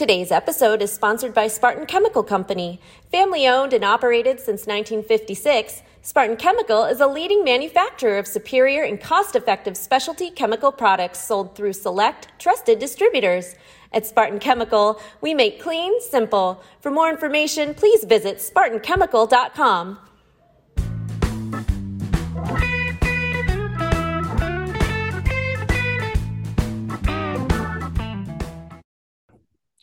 Today's 0.00 0.32
episode 0.32 0.80
is 0.80 0.90
sponsored 0.90 1.34
by 1.34 1.46
Spartan 1.46 1.84
Chemical 1.84 2.22
Company. 2.22 2.80
Family 3.12 3.46
owned 3.46 3.74
and 3.74 3.84
operated 3.84 4.38
since 4.38 4.66
1956, 4.66 5.82
Spartan 6.00 6.38
Chemical 6.38 6.84
is 6.84 7.00
a 7.00 7.06
leading 7.06 7.44
manufacturer 7.44 8.16
of 8.16 8.26
superior 8.26 8.82
and 8.82 8.98
cost 8.98 9.36
effective 9.36 9.76
specialty 9.76 10.30
chemical 10.30 10.72
products 10.72 11.22
sold 11.22 11.54
through 11.54 11.74
select, 11.74 12.28
trusted 12.38 12.78
distributors. 12.78 13.54
At 13.92 14.06
Spartan 14.06 14.38
Chemical, 14.38 14.98
we 15.20 15.34
make 15.34 15.60
clean 15.60 16.00
simple. 16.00 16.62
For 16.80 16.90
more 16.90 17.10
information, 17.10 17.74
please 17.74 18.02
visit 18.04 18.38
SpartanChemical.com. 18.38 19.98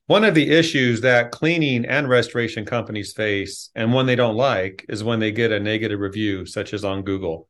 One 0.08 0.24
of 0.24 0.36
the 0.36 0.52
issues 0.52 1.02
that 1.02 1.32
cleaning 1.32 1.86
and 1.86 2.08
restoration 2.08 2.66
companies 2.66 3.12
face, 3.12 3.70
and 3.76 3.92
one 3.92 4.06
they 4.06 4.16
don't 4.16 4.38
like, 4.38 4.86
is 4.88 5.04
when 5.04 5.20
they 5.20 5.34
get 5.34 5.52
a 5.52 5.60
negative 5.60 6.00
review, 6.00 6.46
such 6.46 6.74
as 6.74 6.86
on 6.86 7.04
Google. 7.04 7.50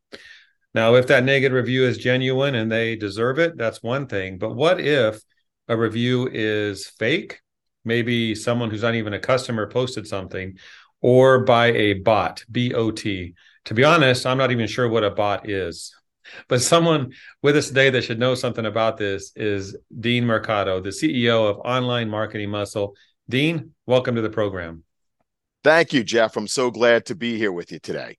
Now, 0.73 0.95
if 0.95 1.05
that 1.07 1.23
negative 1.23 1.55
review 1.55 1.85
is 1.85 1.99
genuine 1.99 2.55
and 2.55 2.71
they 2.71 2.95
deserve 2.95 3.37
it, 3.37 3.57
that's 3.57 3.83
one 3.83 4.07
thing. 4.07 4.39
But 4.39 4.55
what 4.55 4.79
if 4.79 5.21
a 5.67 5.77
review 5.77 6.29
is 6.31 6.87
fake? 6.87 7.41
Maybe 7.85 8.33
someone 8.33 8.71
who's 8.71 8.81
not 8.81 8.95
even 8.95 9.13
a 9.13 9.19
customer 9.19 9.69
posted 9.69 10.07
something, 10.07 10.57
or 10.99 11.43
by 11.43 11.67
a 11.67 11.93
bot, 11.93 12.43
B 12.51 12.73
O 12.73 12.89
T. 12.89 13.35
To 13.65 13.75
be 13.75 13.83
honest, 13.83 14.25
I'm 14.25 14.39
not 14.39 14.51
even 14.51 14.65
sure 14.65 14.89
what 14.89 15.03
a 15.03 15.11
bot 15.11 15.47
is. 15.47 15.95
But 16.47 16.61
someone 16.61 17.13
with 17.41 17.57
us 17.57 17.67
today 17.67 17.89
that 17.89 18.03
should 18.03 18.19
know 18.19 18.35
something 18.35 18.65
about 18.65 18.97
this 18.97 19.31
is 19.35 19.75
Dean 19.99 20.25
Mercado, 20.25 20.79
the 20.81 20.89
CEO 20.89 21.49
of 21.49 21.57
Online 21.59 22.09
Marketing 22.09 22.49
Muscle. 22.49 22.95
Dean, 23.29 23.71
welcome 23.85 24.15
to 24.15 24.21
the 24.21 24.29
program. 24.29 24.83
Thank 25.63 25.93
you, 25.93 26.03
Jeff. 26.03 26.37
I'm 26.37 26.47
so 26.47 26.71
glad 26.71 27.05
to 27.07 27.15
be 27.15 27.37
here 27.37 27.51
with 27.51 27.71
you 27.71 27.79
today. 27.79 28.17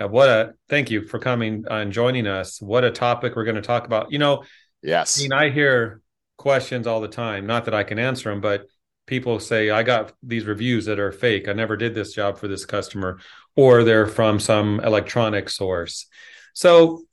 Uh, 0.00 0.08
what 0.08 0.28
a 0.28 0.54
thank 0.68 0.90
you 0.90 1.06
for 1.06 1.18
coming 1.18 1.64
and 1.70 1.92
joining 1.92 2.26
us. 2.26 2.60
What 2.60 2.84
a 2.84 2.90
topic 2.90 3.36
we're 3.36 3.44
going 3.44 3.54
to 3.54 3.62
talk 3.62 3.86
about. 3.86 4.10
You 4.10 4.18
know, 4.18 4.44
yes, 4.82 5.14
Dean, 5.14 5.32
I 5.32 5.50
hear 5.50 6.02
questions 6.36 6.86
all 6.86 7.00
the 7.00 7.08
time. 7.08 7.46
Not 7.46 7.64
that 7.66 7.74
I 7.74 7.84
can 7.84 7.98
answer 7.98 8.28
them, 8.30 8.40
but 8.40 8.66
people 9.06 9.38
say 9.38 9.70
I 9.70 9.82
got 9.82 10.12
these 10.22 10.46
reviews 10.46 10.86
that 10.86 10.98
are 10.98 11.12
fake. 11.12 11.48
I 11.48 11.52
never 11.52 11.76
did 11.76 11.94
this 11.94 12.12
job 12.12 12.38
for 12.38 12.48
this 12.48 12.66
customer, 12.66 13.20
or 13.54 13.84
they're 13.84 14.06
from 14.06 14.40
some 14.40 14.80
electronic 14.80 15.48
source. 15.48 16.06
So 16.54 17.04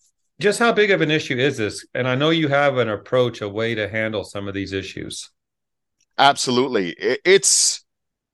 just 0.42 0.60
how 0.60 0.74
big 0.74 0.92
of 0.92 1.02
an 1.02 1.12
issue 1.12 1.38
is 1.38 1.58
this? 1.58 1.86
And 1.94 2.08
I 2.08 2.16
know 2.16 2.32
you 2.32 2.48
have 2.48 2.78
an 2.78 2.90
approach, 2.90 3.42
a 3.42 3.50
way 3.50 3.76
to 3.76 3.88
handle 3.88 4.24
some 4.24 4.48
of 4.48 4.54
these 4.54 4.74
issues. 4.74 5.30
Absolutely. 6.18 6.96
It's, 7.00 7.84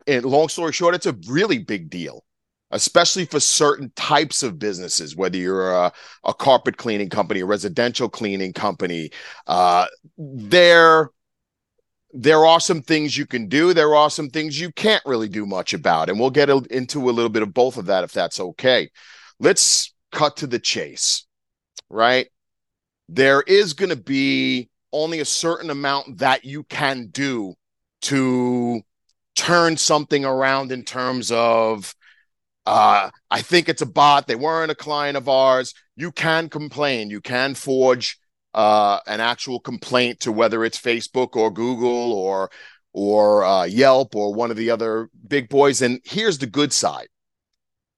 long 0.08 0.49
story 0.49 0.73
short, 0.73 0.95
it's 0.95 1.05
a 1.05 1.17
really 1.27 1.59
big 1.59 1.89
deal, 1.89 2.23
especially 2.72 3.25
for 3.25 3.39
certain 3.39 3.91
types 3.95 4.41
of 4.41 4.58
businesses, 4.58 5.16
whether 5.16 5.38
you're 5.38 5.72
a, 5.72 5.91
a 6.23 6.33
carpet 6.33 6.77
cleaning 6.77 7.09
company, 7.09 7.41
a 7.41 7.45
residential 7.45 8.09
cleaning 8.09 8.53
company. 8.53 9.11
Uh, 9.45 9.86
there, 10.17 11.11
there 12.11 12.45
are 12.45 12.59
some 12.59 12.81
things 12.81 13.17
you 13.17 13.25
can 13.25 13.47
do. 13.47 13.73
There 13.73 13.95
are 13.95 14.09
some 14.09 14.30
things 14.30 14.59
you 14.59 14.71
can't 14.71 15.03
really 15.05 15.30
do 15.30 15.45
much 15.45 15.73
about. 15.73 16.09
And 16.09 16.19
we'll 16.19 16.30
get 16.30 16.49
into 16.49 17.09
a 17.09 17.11
little 17.11 17.30
bit 17.30 17.44
of 17.44 17.53
both 17.53 17.77
of 17.77 17.86
that 17.86 18.03
if 18.03 18.11
that's 18.11 18.39
okay. 18.39 18.89
Let's 19.39 19.94
cut 20.11 20.38
to 20.38 20.47
the 20.47 20.59
chase 20.59 21.27
right? 21.89 22.27
There 23.09 23.41
is 23.41 23.73
going 23.73 23.89
to 23.89 23.95
be 23.95 24.69
only 24.91 25.19
a 25.19 25.25
certain 25.25 25.69
amount 25.69 26.19
that 26.19 26.45
you 26.45 26.63
can 26.63 27.07
do 27.07 27.55
to 28.03 28.81
turn 29.35 29.77
something 29.77 30.25
around 30.25 30.71
in 30.71 30.83
terms 30.83 31.31
of 31.31 31.93
uh, 32.65 33.09
I 33.31 33.41
think 33.41 33.69
it's 33.69 33.81
a 33.81 33.85
bot. 33.85 34.27
They 34.27 34.35
weren't 34.35 34.71
a 34.71 34.75
client 34.75 35.15
of 35.15 35.30
ours. 35.30 35.73
You 35.95 36.11
can 36.11 36.49
complain. 36.49 37.09
You 37.09 37.21
can 37.21 37.55
forge 37.55 38.19
uh, 38.54 38.99
an 39.08 39.21
actual 39.21 39.61
complaint 39.61 40.19
to 40.21 40.33
whether 40.33 40.65
it's 40.65 40.77
Facebook 40.77 41.37
or 41.37 41.49
Google 41.49 42.11
or 42.11 42.49
or 42.92 43.45
uh, 43.45 43.64
Yelp 43.64 44.15
or 44.15 44.33
one 44.33 44.52
of 44.52 44.58
the 44.58 44.69
other 44.69 45.09
big 45.27 45.48
boys. 45.48 45.81
And 45.81 46.02
here's 46.04 46.39
the 46.39 46.48
good 46.48 46.73
side: 46.73 47.08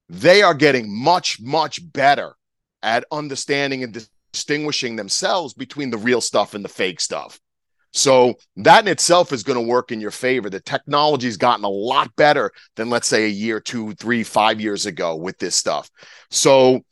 they 0.08 0.40
are 0.40 0.54
getting 0.54 0.86
much 0.88 1.40
much 1.40 1.80
better 1.92 2.34
at 2.82 3.04
understanding 3.10 3.82
and 3.82 4.06
distinguishing 4.32 4.96
themselves 4.96 5.54
between 5.54 5.90
the 5.90 5.98
real 5.98 6.20
stuff 6.20 6.54
and 6.54 6.64
the 6.64 6.68
fake 6.68 7.00
stuff. 7.00 7.40
So 7.92 8.34
that 8.56 8.84
in 8.84 8.88
itself 8.88 9.32
is 9.32 9.42
going 9.42 9.58
to 9.58 9.68
work 9.68 9.90
in 9.90 10.00
your 10.00 10.12
favor. 10.12 10.48
The 10.48 10.60
technology's 10.60 11.36
gotten 11.36 11.64
a 11.64 11.68
lot 11.68 12.14
better 12.16 12.52
than 12.76 12.88
let's 12.88 13.08
say 13.08 13.24
a 13.24 13.28
year, 13.28 13.60
two, 13.60 13.94
three, 13.94 14.22
five 14.22 14.60
years 14.60 14.86
ago 14.86 15.16
with 15.16 15.38
this 15.38 15.56
stuff. 15.56 15.90
So 16.30 16.82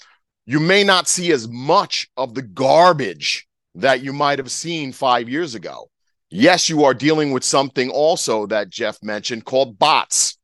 you 0.45 0.59
may 0.59 0.83
not 0.83 1.07
see 1.07 1.31
as 1.31 1.47
much 1.49 2.09
of 2.17 2.35
the 2.35 2.43
garbage 2.43 3.47
that 3.77 4.03
you 4.03 4.13
might 4.13 4.39
have 4.39 4.51
seen 4.51 4.93
five 4.93 5.29
years 5.29 5.55
ago. 5.55 5.89
Yes, 6.31 6.69
you 6.69 6.85
are 6.85 6.95
dealing 6.95 7.33
with 7.33 7.45
something 7.45 7.91
also 7.91 8.47
that 8.47 8.69
Jeff 8.69 8.99
mentioned 9.03 9.45
called 9.45 9.79
bots, 9.79 10.37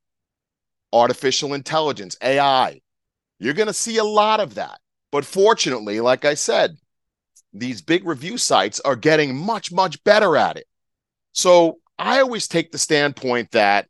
artificial 0.92 1.52
intelligence, 1.52 2.16
AI. 2.22 2.80
You're 3.40 3.54
going 3.54 3.66
to 3.66 3.74
see 3.74 3.98
a 3.98 4.04
lot 4.04 4.40
of 4.40 4.54
that. 4.54 4.78
But 5.14 5.24
fortunately, 5.24 6.00
like 6.00 6.24
I 6.24 6.34
said, 6.34 6.76
these 7.52 7.80
big 7.80 8.04
review 8.04 8.36
sites 8.36 8.80
are 8.80 8.96
getting 8.96 9.36
much, 9.36 9.70
much 9.70 10.02
better 10.02 10.36
at 10.36 10.56
it. 10.56 10.66
So 11.30 11.78
I 12.00 12.18
always 12.18 12.48
take 12.48 12.72
the 12.72 12.78
standpoint 12.78 13.52
that, 13.52 13.86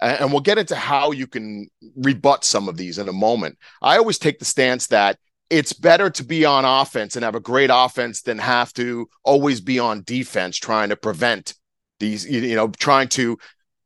and 0.00 0.32
we'll 0.32 0.40
get 0.40 0.56
into 0.56 0.74
how 0.74 1.10
you 1.10 1.26
can 1.26 1.68
rebut 1.96 2.46
some 2.46 2.66
of 2.66 2.78
these 2.78 2.96
in 2.96 3.10
a 3.10 3.12
moment. 3.12 3.58
I 3.82 3.98
always 3.98 4.18
take 4.18 4.38
the 4.38 4.46
stance 4.46 4.86
that 4.86 5.18
it's 5.50 5.74
better 5.74 6.08
to 6.08 6.24
be 6.24 6.46
on 6.46 6.64
offense 6.64 7.14
and 7.14 7.26
have 7.26 7.34
a 7.34 7.40
great 7.40 7.68
offense 7.70 8.22
than 8.22 8.38
have 8.38 8.72
to 8.72 9.10
always 9.24 9.60
be 9.60 9.78
on 9.78 10.02
defense 10.02 10.56
trying 10.56 10.88
to 10.88 10.96
prevent 10.96 11.52
these, 12.00 12.24
you 12.24 12.56
know, 12.56 12.68
trying 12.68 13.08
to 13.08 13.36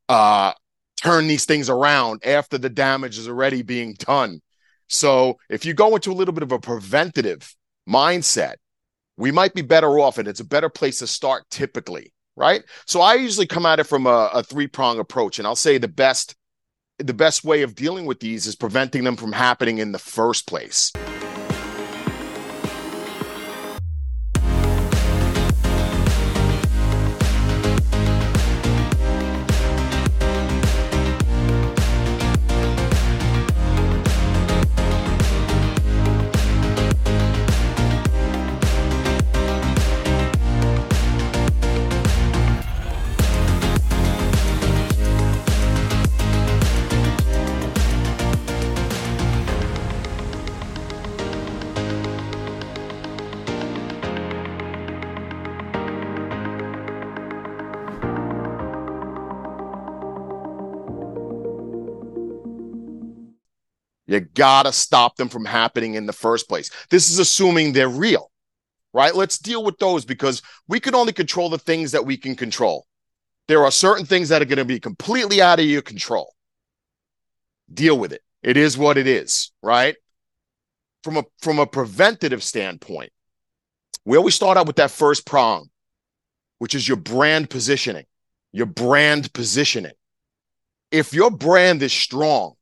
uh, 0.07 0.53
turn 0.95 1.27
these 1.27 1.43
things 1.43 1.69
around 1.69 2.25
after 2.25 2.57
the 2.57 2.69
damage 2.69 3.17
is 3.17 3.27
already 3.27 3.63
being 3.63 3.95
done. 3.95 4.39
So 4.87 5.37
if 5.49 5.65
you 5.65 5.73
go 5.73 5.95
into 5.95 6.11
a 6.11 6.15
little 6.15 6.33
bit 6.33 6.43
of 6.43 6.51
a 6.51 6.59
preventative 6.59 7.55
mindset, 7.89 8.55
we 9.17 9.31
might 9.31 9.53
be 9.53 9.61
better 9.61 9.99
off 9.99 10.17
and 10.17 10.27
it's 10.27 10.39
a 10.39 10.45
better 10.45 10.69
place 10.69 10.99
to 10.99 11.07
start 11.07 11.43
typically, 11.49 12.13
right? 12.35 12.63
So 12.85 13.01
I 13.01 13.15
usually 13.15 13.47
come 13.47 13.65
at 13.65 13.79
it 13.79 13.85
from 13.85 14.05
a, 14.05 14.29
a 14.33 14.43
three-prong 14.43 14.99
approach. 14.99 15.39
And 15.39 15.47
I'll 15.47 15.55
say 15.55 15.77
the 15.77 15.87
best 15.87 16.35
the 16.99 17.13
best 17.13 17.43
way 17.43 17.61
of 17.61 17.75
dealing 17.75 18.05
with 18.05 18.19
these 18.19 18.47
is 18.47 18.55
preventing 18.55 19.03
them 19.03 19.15
from 19.15 19.31
happening 19.31 19.77
in 19.77 19.91
the 19.91 19.99
first 19.99 20.47
place. 20.47 20.91
You 64.07 64.21
got 64.21 64.63
to 64.63 64.71
stop 64.71 65.17
them 65.17 65.29
from 65.29 65.45
happening 65.45 65.95
in 65.95 66.05
the 66.05 66.13
first 66.13 66.47
place. 66.47 66.69
This 66.89 67.09
is 67.09 67.19
assuming 67.19 67.73
they're 67.73 67.89
real, 67.89 68.31
right? 68.93 69.13
Let's 69.13 69.37
deal 69.37 69.63
with 69.63 69.77
those 69.79 70.05
because 70.05 70.41
we 70.67 70.79
can 70.79 70.95
only 70.95 71.11
control 71.11 71.49
the 71.49 71.57
things 71.57 71.91
that 71.91 72.05
we 72.05 72.15
can 72.15 72.35
control. 72.35 72.87
There 73.47 73.63
are 73.63 73.71
certain 73.71 74.05
things 74.05 74.29
that 74.29 74.41
are 74.41 74.45
going 74.45 74.57
to 74.57 74.65
be 74.65 74.79
completely 74.79 75.41
out 75.41 75.59
of 75.59 75.65
your 75.65 75.81
control. 75.81 76.33
Deal 77.73 77.97
with 77.97 78.13
it. 78.13 78.21
It 78.43 78.55
is 78.55 78.77
what 78.77 78.97
it 78.97 79.07
is, 79.07 79.51
right? 79.61 79.95
From 81.03 81.17
a 81.17 81.23
from 81.41 81.59
a 81.59 81.67
preventative 81.67 82.43
standpoint, 82.43 83.11
we 84.05 84.17
always 84.17 84.35
start 84.35 84.57
out 84.57 84.67
with 84.67 84.77
that 84.77 84.91
first 84.91 85.25
prong, 85.25 85.69
which 86.59 86.75
is 86.75 86.87
your 86.87 86.97
brand 86.97 87.49
positioning. 87.49 88.05
Your 88.53 88.65
brand 88.65 89.33
positioning. 89.33 89.91
If 90.91 91.13
your 91.13 91.29
brand 91.29 91.83
is 91.83 91.91
strong, 91.91 92.56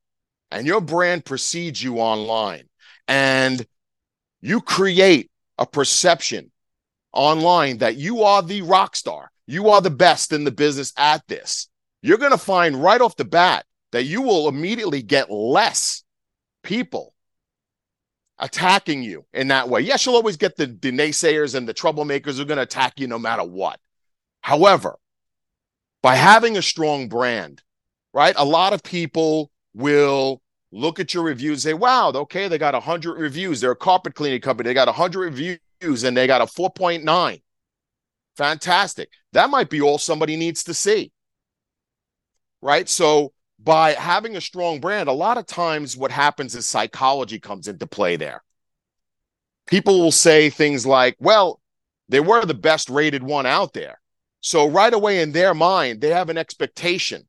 and 0.52 0.66
your 0.66 0.82
brand 0.82 1.26
precedes 1.26 1.82
you 1.82 1.98
online 1.98 2.70
and 3.08 3.66
you 4.42 4.62
create 4.62 5.32
a 5.58 5.66
perception 5.66 6.52
online 7.14 7.80
that 7.80 7.96
you 7.96 8.24
are 8.24 8.42
the 8.42 8.62
rock 8.62 8.96
star, 8.96 9.32
you 9.48 9.70
are 9.70 9.82
the 9.82 9.90
best 9.90 10.32
in 10.32 10.44
the 10.44 10.52
business 10.52 10.94
at 10.98 11.26
this, 11.28 11.70
you're 12.02 12.18
going 12.18 12.32
to 12.32 12.38
find 12.38 12.82
right 12.82 13.02
off 13.02 13.16
the 13.16 13.26
bat 13.26 13.66
that 13.92 14.04
you 14.04 14.22
will 14.22 14.48
immediately 14.48 15.02
get 15.02 15.32
less 15.32 16.04
people 16.64 17.14
attacking 18.38 19.02
you 19.02 19.26
in 19.34 19.48
that 19.48 19.70
way. 19.70 19.82
Yes, 19.82 20.06
you'll 20.06 20.16
always 20.16 20.38
get 20.38 20.58
the, 20.58 20.66
the 20.68 20.92
naysayers 20.92 21.56
and 21.56 21.68
the 21.68 21.74
troublemakers 21.74 22.36
who 22.36 22.42
are 22.42 22.46
going 22.46 22.58
to 22.58 22.64
attack 22.64 23.00
you 23.00 23.08
no 23.08 23.18
matter 23.18 23.44
what. 23.44 23.80
However, 24.42 24.98
by 26.04 26.16
having 26.16 26.58
a 26.58 26.62
strong 26.62 27.08
brand, 27.08 27.64
right, 28.14 28.36
a 28.38 28.46
lot 28.46 28.74
of 28.74 28.84
people 28.84 29.50
will 29.76 30.42
look 30.72 31.00
at 31.00 31.14
your 31.14 31.24
reviews 31.24 31.62
say, 31.62 31.74
wow, 31.74 32.10
okay, 32.10 32.48
they 32.48 32.58
got 32.58 32.74
100 32.74 33.20
reviews. 33.20 33.62
They're 33.62 33.72
a 33.72 33.76
carpet 33.76 34.16
cleaning 34.16 34.42
company. 34.42 34.70
They 34.70 34.74
got 34.74 34.88
100 34.88 35.20
reviews 35.20 36.04
and 36.04 36.16
they 36.16 36.26
got 36.26 36.42
a 36.42 36.46
4.9. 36.46 37.42
Fantastic. 38.38 39.10
That 39.34 39.50
might 39.50 39.70
be 39.70 39.82
all 39.82 39.98
somebody 39.98 40.36
needs 40.36 40.64
to 40.66 40.74
see. 40.74 41.12
Right. 42.62 42.90
So, 42.90 43.34
by 43.58 43.94
having 43.94 44.36
a 44.36 44.42
strong 44.42 44.80
brand, 44.82 45.08
a 45.08 45.14
lot 45.14 45.38
of 45.38 45.46
times 45.46 45.96
what 45.96 46.12
happens 46.12 46.56
is 46.56 46.68
psychology 46.68 47.40
comes 47.40 47.68
into 47.68 47.88
play 47.88 48.16
there. 48.16 48.44
People 49.66 50.00
will 50.02 50.12
say 50.12 50.50
things 50.50 50.86
like, 50.86 51.16
well, 51.20 51.62
they 52.10 52.20
were 52.20 52.46
the 52.46 52.54
best 52.54 52.90
rated 52.90 53.24
one 53.24 53.46
out 53.46 53.74
there. 53.74 54.00
So, 54.42 54.70
right 54.70 54.94
away 54.94 55.22
in 55.22 55.32
their 55.32 55.54
mind, 55.54 56.02
they 56.02 56.10
have 56.10 56.30
an 56.30 56.38
expectation 56.38 57.28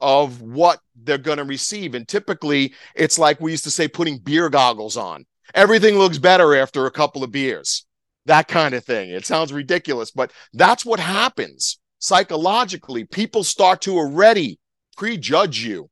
of 0.00 0.42
what 0.42 0.80
they're 0.96 1.18
going 1.18 1.38
to 1.38 1.44
receive. 1.44 1.94
And 1.94 2.06
typically, 2.06 2.74
it's 2.94 3.18
like 3.18 3.40
we 3.40 3.52
used 3.52 3.64
to 3.64 3.70
say 3.70 3.88
putting 3.88 4.18
beer 4.18 4.48
goggles 4.48 4.96
on. 4.96 5.24
Everything 5.54 5.96
looks 5.96 6.18
better 6.18 6.54
after 6.54 6.86
a 6.86 6.90
couple 6.90 7.22
of 7.22 7.30
beers, 7.30 7.86
that 8.26 8.48
kind 8.48 8.74
of 8.74 8.84
thing. 8.84 9.10
It 9.10 9.26
sounds 9.26 9.52
ridiculous, 9.52 10.10
but 10.10 10.32
that's 10.52 10.84
what 10.84 11.00
happens 11.00 11.78
psychologically. 11.98 13.04
People 13.04 13.44
start 13.44 13.80
to 13.82 13.96
already 13.96 14.58
prejudge 14.96 15.60
you 15.60 15.90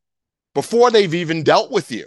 before 0.55 0.91
they've 0.91 1.15
even 1.15 1.43
dealt 1.43 1.71
with 1.71 1.91
you. 1.91 2.07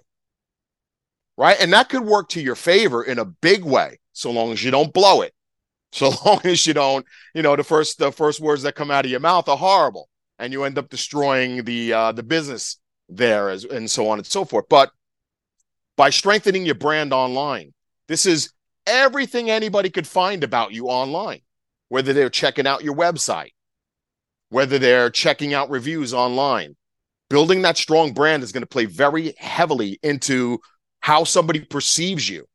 Right. 1.38 1.58
And 1.60 1.74
that 1.74 1.90
could 1.90 2.04
work 2.04 2.30
to 2.30 2.42
your 2.42 2.56
favor 2.56 3.04
in 3.04 3.20
a 3.20 3.26
big 3.26 3.64
way, 3.64 4.00
so 4.14 4.32
long 4.32 4.52
as 4.52 4.64
you 4.64 4.72
don't 4.72 4.94
blow 4.94 5.22
it. 5.22 5.34
So 5.92 6.12
long 6.26 6.42
as 6.46 6.66
you 6.66 6.74
don't, 6.74 7.06
you 7.34 7.42
know, 7.42 7.56
the 7.56 7.64
first 7.64 7.98
the 7.98 8.12
first 8.12 8.40
words 8.40 8.64
that 8.64 8.76
come 8.76 8.92
out 8.92 9.06
of 9.06 9.12
your 9.12 9.20
mouth 9.20 9.50
are 9.50 9.58
horrible 9.58 10.10
and 10.40 10.54
you 10.54 10.64
end 10.64 10.78
up 10.78 10.90
destroying 10.90 11.64
the 11.64 11.94
uh, 11.94 12.12
the 12.12 12.24
business 12.24 12.80
there 13.10 13.50
as 13.50 13.64
and 13.64 13.90
so 13.90 14.10
on 14.10 14.18
and 14.18 14.28
so 14.28 14.46
forth. 14.46 14.66
But 14.70 14.92
by 15.98 16.10
strengthening 16.10 16.66
your 16.66 16.76
brand 16.76 17.14
online, 17.14 17.74
this 18.08 18.26
is 18.26 18.52
everything 18.86 19.50
anybody 19.50 19.90
could 19.90 20.08
find 20.08 20.44
about 20.44 20.74
you 20.74 20.88
online, 20.88 21.42
whether 21.90 22.14
they're 22.14 22.30
checking 22.30 22.68
out 22.68 22.84
your 22.84 22.96
website, 22.96 23.52
whether 24.50 24.78
they're 24.78 25.10
checking 25.10 25.54
out 25.54 25.70
reviews 25.70 26.14
online. 26.14 26.76
Building 27.30 27.64
that 27.64 27.78
strong 27.78 28.14
brand 28.14 28.44
is 28.44 28.52
going 28.52 28.62
to 28.62 28.68
play 28.68 28.86
very 28.86 29.34
heavily 29.38 30.00
into 30.04 30.60
how 31.00 31.24
somebody 31.24 31.60
perceives 31.60 32.30
you 32.30 32.46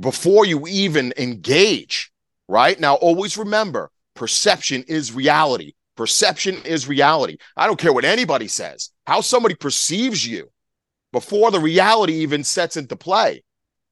before 0.00 0.46
you 0.46 0.66
even 0.66 1.12
engage, 1.18 2.10
right? 2.48 2.78
Now, 2.78 2.94
always 2.94 3.36
remember 3.36 3.90
perception 4.14 4.84
is 4.88 5.12
reality. 5.12 5.72
Perception 5.96 6.56
is 6.64 6.88
reality. 6.88 7.36
I 7.56 7.66
don't 7.66 7.78
care 7.78 7.92
what 7.92 8.04
anybody 8.04 8.48
says. 8.48 8.90
How 9.06 9.20
somebody 9.20 9.54
perceives 9.54 10.26
you 10.26 10.50
before 11.12 11.50
the 11.50 11.60
reality 11.60 12.14
even 12.14 12.44
sets 12.44 12.76
into 12.76 12.96
play 12.96 13.42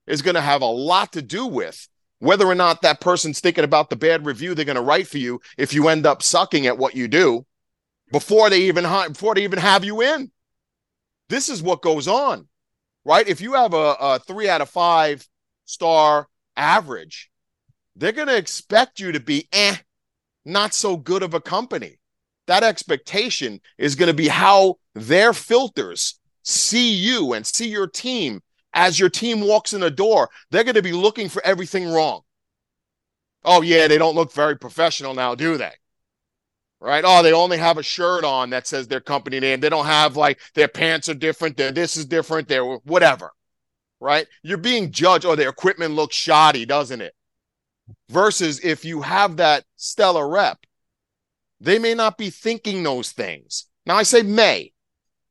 is 0.07 0.23
going 0.23 0.35
to 0.35 0.41
have 0.41 0.63
a 0.63 0.67
lot 0.67 1.13
to 1.13 1.23
do 1.23 1.47
with 1.47 1.89
whether 2.21 2.47
or 2.47 2.55
not 2.55 2.83
that 2.83 3.01
person's 3.01 3.41
thinking 3.41 3.65
about 3.65 3.91
the 3.91 3.97
bad 3.97 4.27
review 4.27 4.55
they're 4.55 4.65
going 4.65 4.77
to 4.77 4.83
write 4.83 5.07
for 5.07 5.19
you 5.19 5.41
if 5.57 5.73
you 5.73 5.89
end 5.89 6.07
up 6.07 6.23
sucking 6.23 6.67
at 6.67 6.79
what 6.79 6.97
you 6.97 7.09
do 7.09 7.45
before 8.11 8.51
they 8.51 8.63
even 8.63 8.85
before 9.09 9.35
they 9.35 9.45
even 9.45 9.59
have 9.59 9.85
you 9.85 10.03
in. 10.03 10.31
This 11.29 11.49
is 11.49 11.63
what 11.63 11.83
goes 11.83 12.09
on, 12.09 12.49
right? 13.05 13.29
If 13.29 13.41
you 13.41 13.53
have 13.55 13.75
a, 13.75 13.97
a 14.01 14.19
three 14.21 14.49
out 14.49 14.63
of 14.63 14.71
five 14.71 15.27
star 15.67 16.27
average, 16.57 17.31
they're 17.97 18.13
going 18.13 18.29
to 18.29 18.37
expect 18.37 18.99
you 18.99 19.13
to 19.13 19.21
be 19.21 19.47
eh, 19.53 19.77
not 20.49 20.75
so 20.75 20.97
good 20.97 21.23
of 21.23 21.35
a 21.35 21.41
company 21.41 21.99
that 22.49 22.65
expectation 22.65 23.61
is 23.77 23.95
going 23.95 24.09
to 24.09 24.15
be 24.15 24.27
how 24.27 24.79
their 24.95 25.33
filters 25.33 26.19
see 26.43 26.93
you 26.95 27.35
and 27.35 27.47
see 27.47 27.69
your 27.69 27.87
team 27.87 28.41
as 28.73 28.99
your 28.99 29.11
team 29.11 29.43
walks 29.43 29.75
in 29.75 29.81
the 29.81 29.91
door. 29.91 30.29
They're 30.51 30.65
going 30.65 30.75
to 30.75 30.83
be 30.83 30.93
looking 30.93 31.29
for 31.29 31.45
everything 31.45 31.87
wrong. 31.89 32.23
Oh, 33.45 33.63
yeah, 33.63 33.87
they 33.87 33.99
don't 33.99 34.15
look 34.15 34.33
very 34.33 34.57
professional 34.57 35.15
now, 35.15 35.35
do 35.35 35.57
they? 35.57 35.73
Right? 36.81 37.05
Oh, 37.07 37.23
they 37.23 37.33
only 37.33 37.59
have 37.59 37.77
a 37.77 37.83
shirt 37.83 38.25
on 38.25 38.51
that 38.51 38.67
says 38.67 38.89
their 38.89 39.01
company 39.01 39.41
name. 39.41 39.61
They 39.61 39.69
don't 39.69 39.87
have 39.87 40.17
like 40.17 40.41
their 40.55 40.69
pants 40.69 41.09
are 41.09 41.15
different. 41.15 41.57
Their 41.57 41.73
this 41.73 41.97
is 41.97 42.07
different. 42.07 42.49
Their 42.49 42.65
whatever. 42.65 43.33
Right? 44.01 44.27
You're 44.43 44.59
being 44.59 44.93
judged. 44.93 45.27
Oh, 45.27 45.35
their 45.35 45.49
equipment 45.49 45.95
looks 45.95 46.15
shoddy, 46.15 46.65
doesn't 46.65 47.01
it? 47.01 47.15
Versus 48.11 48.61
if 48.65 48.85
you 48.85 49.03
have 49.03 49.37
that 49.37 49.65
stellar 49.77 50.29
rep 50.29 50.59
they 51.61 51.79
may 51.79 51.95
not 51.95 52.19
be 52.19 52.31
thinking 52.31 52.83
those 52.83 53.13
things. 53.13 53.67
Now, 53.87 53.97
I 53.97 54.03
say 54.03 54.23
may, 54.23 54.73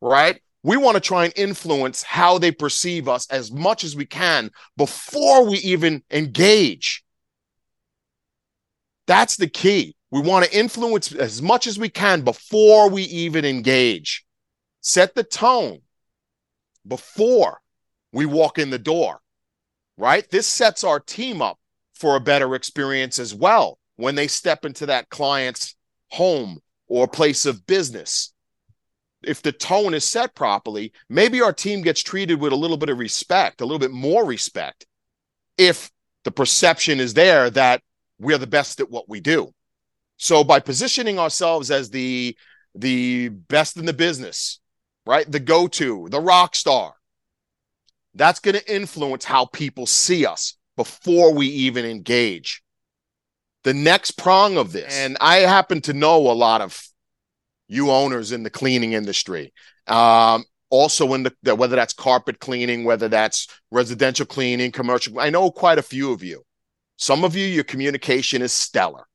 right? 0.01 0.41
We 0.63 0.77
want 0.77 0.95
to 0.95 1.01
try 1.01 1.25
and 1.25 1.33
influence 1.37 2.03
how 2.03 2.37
they 2.37 2.51
perceive 2.51 3.07
us 3.07 3.27
as 3.29 3.51
much 3.51 3.83
as 3.83 3.95
we 3.95 4.05
can 4.05 4.51
before 4.75 5.45
we 5.45 5.57
even 5.59 6.03
engage. 6.11 7.03
That's 9.05 9.37
the 9.37 9.47
key. 9.47 9.95
We 10.11 10.21
want 10.21 10.45
to 10.45 10.57
influence 10.57 11.13
as 11.13 11.41
much 11.41 11.67
as 11.67 11.79
we 11.79 11.89
can 11.89 12.21
before 12.21 12.89
we 12.89 13.03
even 13.03 13.45
engage. 13.45 14.25
Set 14.81 15.15
the 15.15 15.23
tone 15.23 15.79
before 16.85 17.61
we 18.11 18.25
walk 18.25 18.57
in 18.57 18.69
the 18.69 18.79
door, 18.79 19.19
right? 19.97 20.29
This 20.29 20.47
sets 20.47 20.83
our 20.83 20.99
team 20.99 21.41
up 21.41 21.57
for 21.97 22.15
a 22.15 22.21
better 22.21 22.55
experience 22.55 23.19
as 23.19 23.33
well 23.33 23.79
when 23.95 24.15
they 24.15 24.27
step 24.27 24.63
into 24.63 24.85
that 24.85 25.09
client's 25.09 25.75
home 26.09 26.59
or 26.87 27.07
place 27.07 27.45
of 27.45 27.65
business. 27.67 28.33
If 29.23 29.41
the 29.41 29.51
tone 29.51 29.93
is 29.93 30.05
set 30.05 30.35
properly, 30.35 30.93
maybe 31.09 31.41
our 31.41 31.51
team 31.51 31.81
gets 31.81 32.01
treated 32.01 32.39
with 32.39 32.53
a 32.53 32.57
little 32.57 32.77
bit 32.77 32.89
of 32.89 32.99
respect, 32.99 33.61
a 33.61 33.65
little 33.65 33.79
bit 33.79 33.91
more 33.91 34.23
respect, 34.23 34.85
if 35.57 35.91
the 36.23 36.31
perception 36.31 36.99
is 36.99 37.13
there 37.13 37.49
that 37.49 37.81
we're 38.19 38.37
the 38.37 38.47
best 38.47 38.79
at 38.79 38.91
what 38.91 39.09
we 39.09 39.19
do. 39.19 39.51
So 40.17 40.43
by 40.43 40.59
positioning 40.59 41.19
ourselves 41.19 41.71
as 41.71 41.89
the 41.89 42.37
the 42.75 43.29
best 43.29 43.77
in 43.77 43.85
the 43.85 43.93
business, 43.93 44.59
right? 45.05 45.29
The 45.29 45.39
go-to, 45.39 46.07
the 46.11 46.19
rock 46.19 46.55
star. 46.55 46.93
That's 48.13 48.39
going 48.39 48.55
to 48.55 48.73
influence 48.75 49.25
how 49.25 49.45
people 49.45 49.87
see 49.87 50.25
us 50.25 50.56
before 50.77 51.33
we 51.33 51.47
even 51.47 51.83
engage 51.83 52.63
the 53.63 53.73
next 53.73 54.11
prong 54.11 54.55
of 54.57 54.71
this, 54.71 54.97
and 54.97 55.17
I 55.19 55.39
happen 55.39 55.81
to 55.81 55.93
know 55.93 56.15
a 56.15 56.31
lot 56.31 56.61
of 56.61 56.81
you 57.67 57.91
owners 57.91 58.31
in 58.31 58.43
the 58.43 58.49
cleaning 58.49 58.93
industry. 58.93 59.51
Um, 59.87 60.45
also 60.69 61.13
in 61.13 61.27
the 61.43 61.55
whether 61.55 61.75
that's 61.75 61.93
carpet 61.93 62.39
cleaning, 62.39 62.85
whether 62.85 63.09
that's 63.09 63.47
residential 63.71 64.25
cleaning, 64.25 64.71
commercial. 64.71 65.19
I 65.19 65.29
know 65.29 65.51
quite 65.51 65.79
a 65.79 65.83
few 65.83 66.13
of 66.13 66.23
you. 66.23 66.43
Some 66.95 67.23
of 67.23 67.35
you, 67.35 67.45
your 67.45 67.63
communication 67.63 68.41
is 68.41 68.53
stellar. 68.53 69.05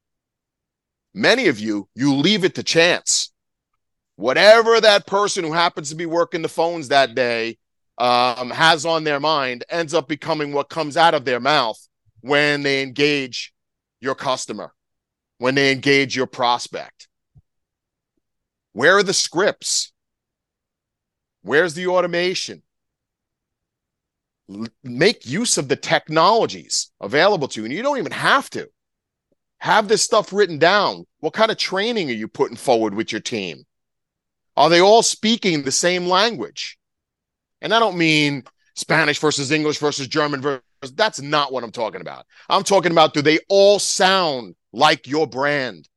Many 1.15 1.49
of 1.49 1.59
you, 1.59 1.89
you 1.95 2.15
leave 2.15 2.45
it 2.45 2.55
to 2.57 2.63
chance. 2.63 3.33
Whatever 4.17 4.81
that 4.81 5.07
person 5.07 5.45
who 5.45 5.53
happens 5.53 5.89
to 5.89 5.95
be 5.95 6.07
working 6.07 6.43
the 6.43 6.49
phones 6.49 6.89
that 6.89 7.15
day 7.15 7.59
um, 8.03 8.51
has 8.51 8.85
on 8.85 9.05
their 9.05 9.21
mind 9.21 9.65
ends 9.69 9.95
up 9.95 10.09
becoming 10.09 10.53
what 10.53 10.69
comes 10.69 10.97
out 10.97 11.15
of 11.15 11.25
their 11.25 11.39
mouth 11.39 11.79
when 12.21 12.65
they 12.65 12.83
engage 12.83 13.55
your 14.01 14.17
customer, 14.17 14.75
when 15.39 15.55
they 15.55 15.71
engage 15.71 16.17
your 16.17 16.27
prospect? 16.27 17.07
Where 18.73 18.97
are 18.97 19.05
the 19.05 19.15
scripts? 19.15 19.93
Where's 21.43 21.75
the 21.75 21.87
automation? 21.87 22.63
L- 24.53 24.67
make 24.83 25.25
use 25.25 25.57
of 25.57 25.69
the 25.69 25.77
technologies 25.77 26.91
available 27.01 27.47
to 27.47 27.61
you. 27.61 27.67
And 27.67 27.73
you 27.73 27.85
don't 27.85 27.99
even 27.99 28.11
have 28.11 28.51
to 28.51 28.69
have 29.59 29.87
this 29.87 30.03
stuff 30.03 30.33
written 30.33 30.59
down. 30.59 31.07
What 31.21 31.35
kind 31.35 31.53
of 31.53 31.57
training 31.57 32.11
are 32.11 32.15
you 32.15 32.27
putting 32.27 32.57
forward 32.57 32.95
with 32.95 33.13
your 33.13 33.21
team? 33.21 33.65
Are 34.57 34.69
they 34.69 34.81
all 34.81 35.05
speaking 35.05 35.63
the 35.63 35.71
same 35.71 36.09
language? 36.09 36.79
And 37.63 37.73
I 37.73 37.79
don't 37.79 37.97
mean 37.97 38.43
Spanish 38.75 39.19
versus 39.21 39.53
English 39.53 39.79
versus 39.79 40.09
German 40.09 40.43
versus 40.43 40.63
that's 40.95 41.23
not 41.23 41.53
what 41.53 41.63
I'm 41.63 41.71
talking 41.71 42.01
about. 42.01 42.27
I'm 42.51 42.65
talking 42.65 42.93
about 42.93 43.15
do 43.15 43.23
they 43.23 43.39
all 43.49 43.79
sound 43.79 44.57
like 44.73 45.07
your 45.07 45.27
brand? 45.27 45.89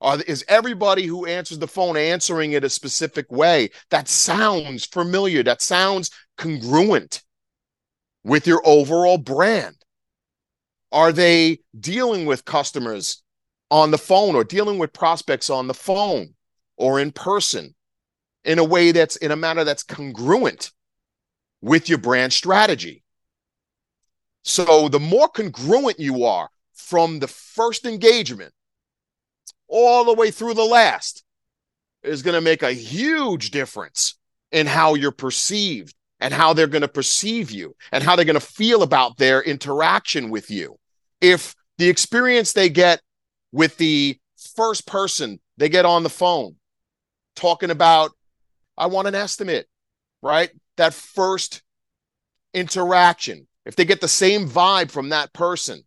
Are, 0.00 0.20
is 0.22 0.44
everybody 0.48 1.06
who 1.06 1.26
answers 1.26 1.58
the 1.58 1.68
phone 1.68 1.96
answering 1.96 2.52
it 2.52 2.64
a 2.64 2.70
specific 2.70 3.30
way 3.30 3.70
that 3.90 4.08
sounds 4.08 4.86
familiar, 4.86 5.42
that 5.42 5.62
sounds 5.62 6.10
congruent 6.38 7.22
with 8.24 8.46
your 8.46 8.62
overall 8.64 9.18
brand? 9.18 9.76
Are 10.90 11.12
they 11.12 11.58
dealing 11.78 12.24
with 12.24 12.46
customers 12.46 13.22
on 13.70 13.90
the 13.90 13.98
phone 13.98 14.34
or 14.34 14.44
dealing 14.44 14.78
with 14.78 14.92
prospects 14.92 15.50
on 15.50 15.66
the 15.66 15.74
phone 15.74 16.34
or 16.76 16.98
in 16.98 17.12
person 17.12 17.74
in 18.44 18.58
a 18.58 18.64
way 18.64 18.92
that's 18.92 19.16
in 19.16 19.32
a 19.32 19.36
manner 19.36 19.64
that's 19.64 19.82
congruent 19.82 20.70
with 21.64 21.88
your 21.88 21.96
brand 21.96 22.30
strategy. 22.30 23.02
So 24.42 24.90
the 24.90 25.00
more 25.00 25.28
congruent 25.28 25.98
you 25.98 26.24
are 26.26 26.50
from 26.74 27.20
the 27.20 27.26
first 27.26 27.86
engagement 27.86 28.52
all 29.66 30.04
the 30.04 30.12
way 30.12 30.30
through 30.30 30.52
the 30.52 30.62
last 30.62 31.24
is 32.02 32.20
going 32.20 32.34
to 32.34 32.42
make 32.42 32.62
a 32.62 32.72
huge 32.72 33.50
difference 33.50 34.18
in 34.52 34.66
how 34.66 34.92
you're 34.92 35.10
perceived 35.10 35.94
and 36.20 36.34
how 36.34 36.52
they're 36.52 36.66
going 36.66 36.82
to 36.82 36.88
perceive 36.88 37.50
you 37.50 37.74
and 37.92 38.04
how 38.04 38.14
they're 38.14 38.26
going 38.26 38.34
to 38.34 38.40
feel 38.40 38.82
about 38.82 39.16
their 39.16 39.42
interaction 39.42 40.28
with 40.28 40.50
you. 40.50 40.78
If 41.22 41.54
the 41.78 41.88
experience 41.88 42.52
they 42.52 42.68
get 42.68 43.00
with 43.52 43.78
the 43.78 44.18
first 44.54 44.86
person 44.86 45.40
they 45.56 45.70
get 45.70 45.86
on 45.86 46.02
the 46.02 46.10
phone 46.10 46.56
talking 47.34 47.70
about, 47.70 48.10
I 48.76 48.88
want 48.88 49.08
an 49.08 49.14
estimate, 49.14 49.66
right? 50.24 50.50
That 50.78 50.94
first 50.94 51.62
interaction, 52.54 53.46
if 53.66 53.76
they 53.76 53.84
get 53.84 54.00
the 54.00 54.08
same 54.08 54.48
vibe 54.48 54.90
from 54.90 55.10
that 55.10 55.32
person 55.34 55.84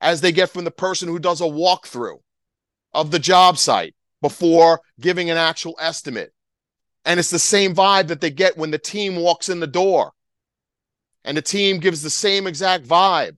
as 0.00 0.20
they 0.20 0.30
get 0.30 0.50
from 0.50 0.64
the 0.64 0.70
person 0.70 1.08
who 1.08 1.18
does 1.18 1.40
a 1.40 1.44
walkthrough 1.44 2.18
of 2.92 3.10
the 3.10 3.18
job 3.18 3.56
site 3.56 3.94
before 4.20 4.80
giving 5.00 5.30
an 5.30 5.38
actual 5.38 5.74
estimate. 5.80 6.32
And 7.04 7.18
it's 7.18 7.30
the 7.30 7.38
same 7.38 7.74
vibe 7.74 8.08
that 8.08 8.20
they 8.20 8.30
get 8.30 8.58
when 8.58 8.70
the 8.70 8.78
team 8.78 9.16
walks 9.16 9.48
in 9.48 9.58
the 9.58 9.66
door. 9.66 10.12
And 11.24 11.36
the 11.36 11.42
team 11.42 11.78
gives 11.78 12.02
the 12.02 12.10
same 12.10 12.46
exact 12.46 12.86
vibe. 12.86 13.36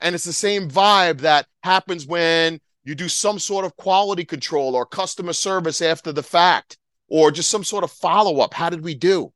And 0.00 0.14
it's 0.14 0.24
the 0.24 0.32
same 0.32 0.68
vibe 0.68 1.20
that 1.20 1.46
happens 1.62 2.06
when 2.06 2.60
you 2.84 2.94
do 2.94 3.08
some 3.08 3.38
sort 3.38 3.64
of 3.64 3.76
quality 3.76 4.24
control 4.24 4.76
or 4.76 4.84
customer 4.84 5.32
service 5.32 5.80
after 5.80 6.12
the 6.12 6.22
fact, 6.22 6.78
or 7.08 7.30
just 7.30 7.50
some 7.50 7.64
sort 7.64 7.84
of 7.84 7.90
follow 7.90 8.40
up. 8.40 8.52
How 8.52 8.70
did 8.70 8.84
we 8.84 8.94
do? 8.94 9.32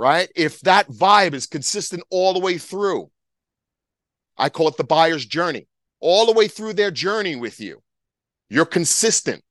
Right? 0.00 0.32
If 0.34 0.60
that 0.60 0.88
vibe 0.88 1.34
is 1.34 1.44
consistent 1.44 2.02
all 2.08 2.32
the 2.32 2.40
way 2.40 2.56
through, 2.56 3.10
I 4.38 4.48
call 4.48 4.68
it 4.68 4.78
the 4.78 4.82
buyer's 4.82 5.26
journey, 5.26 5.68
all 6.00 6.24
the 6.24 6.32
way 6.32 6.48
through 6.48 6.72
their 6.72 6.90
journey 6.90 7.36
with 7.36 7.60
you, 7.60 7.82
you're 8.48 8.64
consistent. 8.64 9.44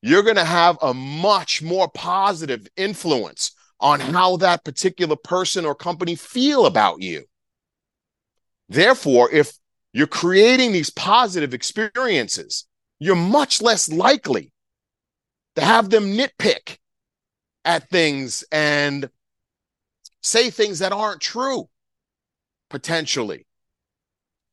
You're 0.00 0.22
going 0.22 0.36
to 0.36 0.44
have 0.46 0.78
a 0.80 0.94
much 0.94 1.60
more 1.60 1.86
positive 1.90 2.66
influence 2.78 3.54
on 3.78 4.00
how 4.00 4.38
that 4.38 4.64
particular 4.64 5.16
person 5.16 5.66
or 5.66 5.74
company 5.74 6.14
feel 6.14 6.64
about 6.64 7.02
you. 7.02 7.24
Therefore, 8.70 9.30
if 9.30 9.52
you're 9.92 10.06
creating 10.06 10.72
these 10.72 10.88
positive 10.88 11.52
experiences, 11.52 12.64
you're 13.00 13.16
much 13.16 13.60
less 13.60 13.92
likely 13.92 14.50
to 15.56 15.62
have 15.62 15.90
them 15.90 16.16
nitpick 16.16 16.78
at 17.66 17.90
things 17.90 18.44
and 18.50 19.10
say 20.24 20.50
things 20.50 20.80
that 20.80 20.92
aren't 20.92 21.20
true, 21.20 21.68
potentially. 22.70 23.46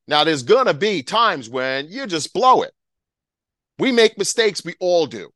Now, 0.08 0.24
there's 0.24 0.44
going 0.44 0.66
to 0.66 0.74
be 0.74 1.02
times 1.02 1.50
when 1.50 1.88
you 1.90 2.06
just 2.06 2.34
blow 2.34 2.62
it. 2.62 2.74
We 3.80 3.92
make 3.92 4.18
mistakes, 4.18 4.64
we 4.64 4.76
all 4.80 5.08
do. 5.08 5.32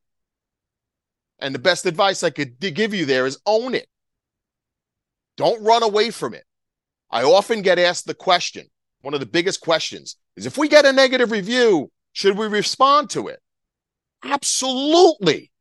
And 1.40 1.56
the 1.56 1.60
best 1.60 1.86
advice 1.86 2.24
I 2.24 2.30
could 2.30 2.60
give 2.60 2.94
you 2.94 3.06
there 3.06 3.26
is 3.26 3.40
own 3.46 3.74
it. 3.74 3.88
Don't 5.38 5.64
run 5.64 5.84
away 5.84 6.12
from 6.12 6.34
it. 6.34 6.44
I 7.10 7.24
often 7.24 7.62
get 7.62 7.80
asked 7.80 8.06
the 8.06 8.14
question 8.14 8.68
one 9.02 9.14
of 9.14 9.20
the 9.20 9.26
biggest 9.26 9.62
questions 9.62 10.18
is 10.36 10.46
if 10.46 10.58
we 10.58 10.68
get 10.68 10.86
a 10.86 10.92
negative 10.92 11.32
review, 11.32 11.92
should 12.14 12.38
we 12.38 12.48
respond 12.48 13.10
to 13.12 13.28
it? 13.28 13.40
Absolutely. 14.24 15.52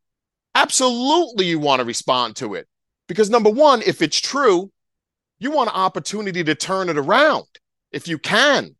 Absolutely, 0.55 1.47
you 1.47 1.59
want 1.59 1.81
to 1.81 1.85
respond 1.85 2.37
to 2.37 2.55
it. 2.55 2.67
Because 3.09 3.31
number 3.31 3.51
one, 3.51 3.83
if 3.83 4.03
it's 4.03 4.21
true, 4.21 4.71
you 5.39 5.51
want 5.51 5.71
an 5.71 5.77
opportunity 5.77 6.43
to 6.45 6.55
turn 6.55 6.89
it 6.89 6.97
around 6.97 7.47
if 7.93 8.09
you 8.09 8.19
can. 8.19 8.77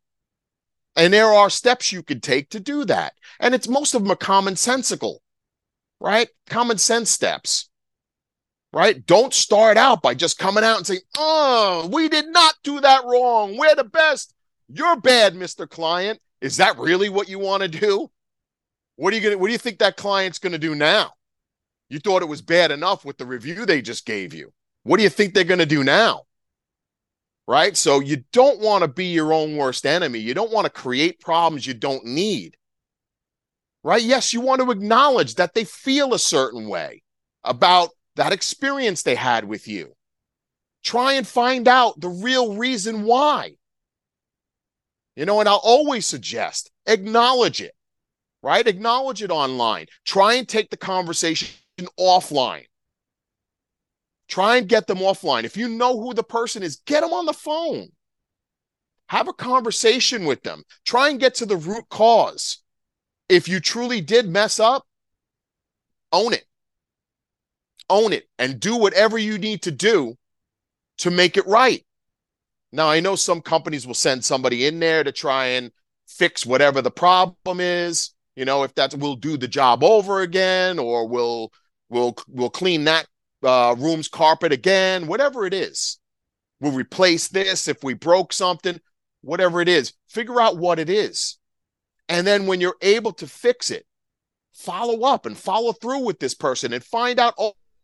And 0.95 1.13
there 1.13 1.27
are 1.27 1.49
steps 1.49 1.91
you 1.91 2.03
could 2.03 2.23
take 2.23 2.49
to 2.51 2.59
do 2.59 2.85
that. 2.85 3.13
And 3.39 3.53
it's 3.53 3.67
most 3.67 3.93
of 3.93 4.03
them 4.03 4.11
are 4.11 4.15
commonsensical, 4.15 5.17
right? 5.99 6.29
Common 6.47 6.77
sense 6.77 7.09
steps, 7.09 7.69
right? 8.71 9.05
Don't 9.05 9.33
start 9.33 9.77
out 9.77 10.01
by 10.01 10.13
just 10.13 10.37
coming 10.37 10.63
out 10.63 10.77
and 10.77 10.87
saying, 10.87 11.01
oh, 11.17 11.89
we 11.91 12.07
did 12.07 12.27
not 12.27 12.55
do 12.63 12.79
that 12.79 13.03
wrong. 13.03 13.57
We're 13.57 13.75
the 13.75 13.83
best. 13.83 14.33
You're 14.69 14.95
bad, 14.95 15.35
Mr. 15.35 15.69
Client. 15.69 16.19
Is 16.41 16.57
that 16.57 16.77
really 16.77 17.09
what 17.09 17.29
you 17.29 17.39
want 17.39 17.63
to 17.63 17.69
do? 17.69 18.09
What 18.95 19.13
are 19.13 19.17
you 19.17 19.21
gonna 19.21 19.37
what 19.37 19.47
do 19.47 19.53
you 19.53 19.59
think 19.59 19.79
that 19.79 19.97
client's 19.97 20.39
gonna 20.39 20.57
do 20.57 20.73
now? 20.73 21.14
You 21.89 21.99
thought 21.99 22.21
it 22.21 22.27
was 22.27 22.41
bad 22.41 22.71
enough 22.71 23.05
with 23.05 23.17
the 23.17 23.25
review 23.25 23.65
they 23.65 23.81
just 23.81 24.05
gave 24.05 24.33
you. 24.33 24.51
What 24.83 24.97
do 24.97 25.03
you 25.03 25.09
think 25.09 25.33
they're 25.33 25.43
gonna 25.43 25.65
do 25.65 25.83
now? 25.83 26.23
Right? 27.47 27.77
So 27.77 27.99
you 27.99 28.23
don't 28.31 28.59
want 28.59 28.81
to 28.83 28.87
be 28.87 29.05
your 29.05 29.31
own 29.31 29.55
worst 29.55 29.85
enemy. 29.85 30.17
You 30.17 30.33
don't 30.33 30.51
want 30.51 30.65
to 30.65 30.71
create 30.71 31.19
problems 31.19 31.67
you 31.67 31.75
don't 31.75 32.03
need. 32.03 32.57
Right? 33.83 34.01
Yes, 34.01 34.33
you 34.33 34.41
want 34.41 34.61
to 34.61 34.71
acknowledge 34.71 35.35
that 35.35 35.53
they 35.53 35.63
feel 35.63 36.15
a 36.15 36.19
certain 36.19 36.67
way 36.67 37.03
about 37.43 37.89
that 38.15 38.33
experience 38.33 39.03
they 39.03 39.13
had 39.13 39.45
with 39.45 39.67
you. 39.67 39.93
Try 40.83 41.13
and 41.13 41.27
find 41.27 41.67
out 41.67 41.99
the 41.99 42.09
real 42.09 42.55
reason 42.55 43.03
why. 43.03 43.57
You 45.15 45.25
know, 45.25 45.39
and 45.39 45.47
I'll 45.47 45.61
always 45.63 46.05
suggest 46.05 46.71
acknowledge 46.87 47.61
it, 47.61 47.73
right? 48.41 48.67
Acknowledge 48.67 49.21
it 49.23 49.31
online. 49.31 49.85
Try 50.03 50.35
and 50.35 50.47
take 50.47 50.69
the 50.71 50.77
conversation 50.77 51.47
offline. 51.99 52.65
Try 54.27 54.57
and 54.57 54.67
get 54.67 54.87
them 54.87 54.99
offline. 54.99 55.43
If 55.43 55.55
you 55.57 55.69
know 55.69 55.99
who 55.99 56.13
the 56.13 56.23
person 56.23 56.63
is, 56.63 56.77
get 56.85 57.01
them 57.01 57.13
on 57.13 57.25
the 57.25 57.33
phone. 57.33 57.89
Have 59.09 59.27
a 59.27 59.33
conversation 59.33 60.25
with 60.25 60.41
them. 60.41 60.63
Try 60.83 61.09
and 61.09 61.19
get 61.19 61.35
to 61.35 61.45
the 61.45 61.57
root 61.57 61.87
cause. 61.89 62.59
If 63.29 63.47
you 63.47 63.59
truly 63.59 64.01
did 64.01 64.27
mess 64.27 64.59
up, 64.59 64.83
own 66.11 66.33
it. 66.33 66.45
Own 67.87 68.13
it 68.13 68.27
and 68.39 68.59
do 68.59 68.77
whatever 68.77 69.17
you 69.17 69.37
need 69.37 69.61
to 69.63 69.71
do 69.71 70.15
to 70.97 71.11
make 71.11 71.37
it 71.37 71.45
right. 71.45 71.85
Now, 72.71 72.89
I 72.89 72.99
know 72.99 73.15
some 73.15 73.41
companies 73.41 73.85
will 73.85 73.93
send 73.93 74.25
somebody 74.25 74.65
in 74.65 74.79
there 74.79 75.03
to 75.03 75.11
try 75.11 75.45
and 75.45 75.71
fix 76.07 76.45
whatever 76.45 76.81
the 76.81 76.91
problem 76.91 77.59
is. 77.59 78.11
You 78.35 78.45
know, 78.45 78.63
if 78.63 78.73
that's 78.75 78.95
we'll 78.95 79.15
do 79.15 79.37
the 79.37 79.47
job 79.47 79.83
over 79.83 80.21
again, 80.21 80.79
or 80.79 81.07
we'll 81.07 81.53
we'll 81.89 82.15
we'll 82.27 82.49
clean 82.49 82.85
that 82.85 83.07
uh, 83.43 83.75
room's 83.77 84.07
carpet 84.07 84.51
again, 84.51 85.07
whatever 85.07 85.45
it 85.45 85.53
is. 85.53 85.99
We'll 86.59 86.71
replace 86.71 87.27
this 87.27 87.67
if 87.67 87.83
we 87.83 87.93
broke 87.93 88.33
something, 88.33 88.79
whatever 89.21 89.61
it 89.61 89.67
is. 89.67 89.93
Figure 90.07 90.39
out 90.39 90.57
what 90.57 90.79
it 90.79 90.89
is, 90.89 91.37
and 92.07 92.25
then 92.25 92.47
when 92.47 92.61
you're 92.61 92.77
able 92.81 93.13
to 93.13 93.27
fix 93.27 93.71
it, 93.71 93.85
follow 94.53 95.01
up 95.01 95.25
and 95.25 95.37
follow 95.37 95.73
through 95.73 96.05
with 96.05 96.19
this 96.19 96.33
person 96.33 96.73
and 96.73 96.83
find 96.83 97.19
out 97.19 97.35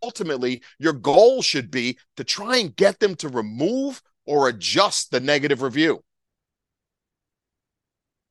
ultimately 0.01 0.61
your 0.79 0.93
goal 0.93 1.41
should 1.41 1.69
be 1.69 1.97
to 2.17 2.23
try 2.23 2.57
and 2.57 2.75
get 2.75 2.99
them 2.99 3.15
to 3.15 3.29
remove 3.29 4.01
or 4.25 4.47
adjust 4.47 5.11
the 5.11 5.19
negative 5.19 5.61
review. 5.61 6.03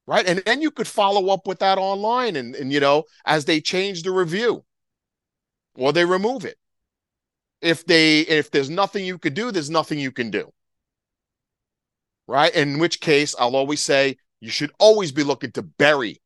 Right. 0.07 0.27
And 0.27 0.43
then 0.45 0.61
you 0.61 0.73
could 0.73 0.89
follow 0.89 1.33
up 1.33 1.47
with 1.47 1.61
that 1.61 1.79
online 1.79 2.35
and, 2.35 2.57
and 2.57 2.73
you 2.73 2.81
know, 2.81 3.05
as 3.27 3.45
they 3.45 3.61
change 3.61 4.03
the 4.03 4.11
review 4.11 4.65
or 5.77 5.93
they 5.93 6.05
remove 6.05 6.45
it. 6.45 6.59
If 7.61 7.85
they 7.85 8.21
if 8.21 8.51
there's 8.51 8.71
nothing 8.71 9.05
you 9.05 9.19
could 9.19 9.35
do, 9.35 9.51
there's 9.51 9.71
nothing 9.71 9.99
you 9.99 10.13
can 10.13 10.31
do. 10.31 10.53
Right. 12.27 12.55
In 12.55 12.79
which 12.79 13.01
case, 13.01 13.35
I'll 13.39 13.57
always 13.57 13.81
say 13.81 14.17
you 14.41 14.51
should 14.51 14.73
always 14.79 15.13
be 15.13 15.25
looking 15.25 15.53
to 15.53 15.63
bury 15.63 16.21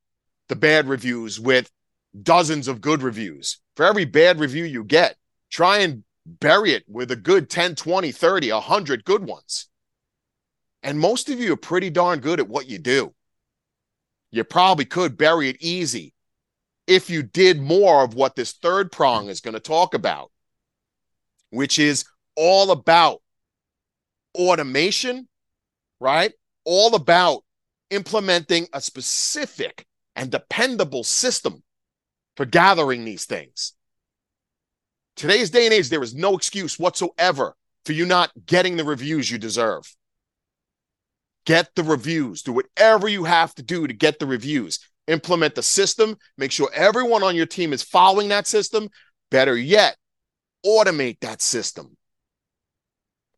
the 0.49 0.57
bad 0.57 0.87
reviews 0.87 1.41
with 1.41 1.71
dozens 2.23 2.69
of 2.69 2.81
good 2.81 3.03
reviews. 3.03 3.59
For 3.77 3.85
every 3.85 4.05
bad 4.05 4.39
review 4.39 4.65
you 4.65 4.85
get, 4.85 5.17
try 5.51 5.79
and 5.79 6.05
bury 6.27 6.73
it 6.73 6.85
with 6.89 7.11
a 7.11 7.17
good 7.17 7.51
10, 7.51 7.75
20, 7.75 8.13
30, 8.13 8.53
100 8.53 9.05
good 9.05 9.25
ones. 9.25 9.69
And 10.83 10.99
most 10.99 11.29
of 11.29 11.41
you 11.41 11.55
are 11.55 11.57
pretty 11.57 11.91
darn 11.91 12.21
good 12.21 12.41
at 12.41 12.49
what 12.49 12.69
you 12.69 12.79
do. 12.79 13.15
You 14.31 14.45
probably 14.45 14.85
could 14.85 15.17
bury 15.17 15.49
it 15.49 15.57
easy 15.61 16.13
if 16.87 17.11
you 17.11 17.23
did 17.23 17.61
more 17.61 18.03
of 18.03 18.14
what 18.14 18.37
this 18.37 18.53
third 18.53 18.93
prong 18.93 19.29
is 19.29 19.41
going 19.41 19.55
to 19.55 19.61
talk 19.61 19.95
about, 19.95 20.31
which 21.50 21.79
is 21.79 22.05
all 22.37 22.71
about 22.71 23.23
automation, 24.35 25.29
right? 26.00 26.33
All 26.64 26.95
about 26.95 27.43
implementing 27.91 28.67
a 28.73 28.81
specific 28.81 29.87
and 30.17 30.31
dependable 30.31 31.05
system 31.05 31.62
for 32.37 32.45
gathering 32.45 33.05
these 33.05 33.25
things. 33.25 33.75
Today's 35.17 35.50
day 35.50 35.67
and 35.67 35.73
age, 35.73 35.88
there 35.88 36.03
is 36.03 36.14
no 36.14 36.37
excuse 36.37 36.79
whatsoever 36.79 37.55
for 37.85 37.93
you 37.93 38.05
not 38.05 38.33
getting 38.47 38.76
the 38.76 38.85
reviews 38.85 39.31
you 39.31 39.38
deserve. 39.38 39.95
Get 41.47 41.75
the 41.76 41.85
reviews. 41.85 42.43
Do 42.43 42.53
whatever 42.53 43.07
you 43.07 43.25
have 43.25 43.55
to 43.57 43.62
do 43.62 43.87
to 43.87 43.93
get 43.93 44.19
the 44.19 44.26
reviews. 44.26 44.81
Implement 45.07 45.55
the 45.55 45.63
system, 45.63 46.17
make 46.39 46.53
sure 46.53 46.71
everyone 46.75 47.23
on 47.23 47.37
your 47.37 47.47
team 47.47 47.73
is 47.73 47.83
following 47.83 48.29
that 48.29 48.47
system. 48.47 48.89
Better 49.31 49.57
yet, 49.57 49.97
automate 50.65 51.21
that 51.21 51.43
system. 51.43 51.97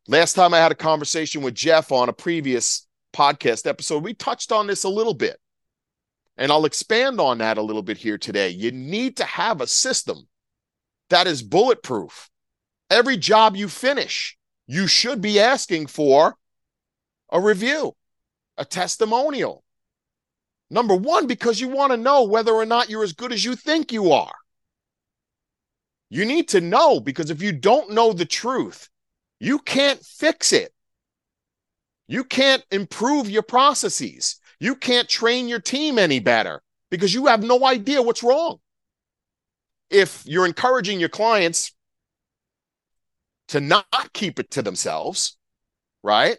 Last 0.08 0.34
time 0.34 0.54
I 0.54 0.58
had 0.58 0.72
a 0.72 0.76
conversation 0.76 1.42
with 1.42 1.54
Jeff 1.54 1.90
on 1.90 2.08
a 2.08 2.12
previous 2.12 2.86
podcast 3.12 3.66
episode, 3.66 4.04
we 4.04 4.14
touched 4.14 4.52
on 4.52 4.66
this 4.66 4.84
a 4.84 4.88
little 4.88 5.14
bit. 5.14 5.38
And 6.36 6.52
I'll 6.52 6.66
expand 6.66 7.20
on 7.20 7.38
that 7.38 7.58
a 7.58 7.62
little 7.62 7.82
bit 7.82 7.96
here 7.96 8.18
today. 8.18 8.50
You 8.50 8.70
need 8.70 9.16
to 9.16 9.24
have 9.24 9.60
a 9.60 9.66
system 9.66 10.28
that 11.08 11.26
is 11.26 11.42
bulletproof. 11.42 12.28
Every 12.90 13.16
job 13.16 13.56
you 13.56 13.68
finish, 13.68 14.36
you 14.66 14.86
should 14.86 15.20
be 15.20 15.40
asking 15.40 15.86
for 15.86 16.36
a 17.32 17.40
review, 17.40 17.96
a 18.56 18.64
testimonial. 18.64 19.64
Number 20.70 20.96
one, 20.96 21.26
because 21.26 21.60
you 21.60 21.68
want 21.68 21.92
to 21.92 21.96
know 21.96 22.24
whether 22.24 22.52
or 22.52 22.66
not 22.66 22.90
you're 22.90 23.04
as 23.04 23.12
good 23.12 23.32
as 23.32 23.44
you 23.44 23.54
think 23.54 23.92
you 23.92 24.12
are. 24.12 24.34
You 26.10 26.24
need 26.24 26.48
to 26.48 26.60
know 26.60 27.00
because 27.00 27.30
if 27.30 27.42
you 27.42 27.52
don't 27.52 27.90
know 27.90 28.12
the 28.12 28.24
truth, 28.24 28.88
you 29.38 29.58
can't 29.58 30.00
fix 30.04 30.52
it. 30.52 30.72
You 32.08 32.24
can't 32.24 32.64
improve 32.70 33.28
your 33.28 33.42
processes. 33.42 34.40
You 34.60 34.76
can't 34.76 35.08
train 35.08 35.48
your 35.48 35.60
team 35.60 35.98
any 35.98 36.20
better 36.20 36.62
because 36.90 37.12
you 37.12 37.26
have 37.26 37.42
no 37.42 37.64
idea 37.64 38.02
what's 38.02 38.22
wrong. 38.22 38.58
If 39.90 40.22
you're 40.26 40.46
encouraging 40.46 41.00
your 41.00 41.08
clients 41.08 41.72
to 43.48 43.60
not 43.60 44.12
keep 44.12 44.38
it 44.38 44.50
to 44.52 44.62
themselves, 44.62 45.36
right? 46.02 46.38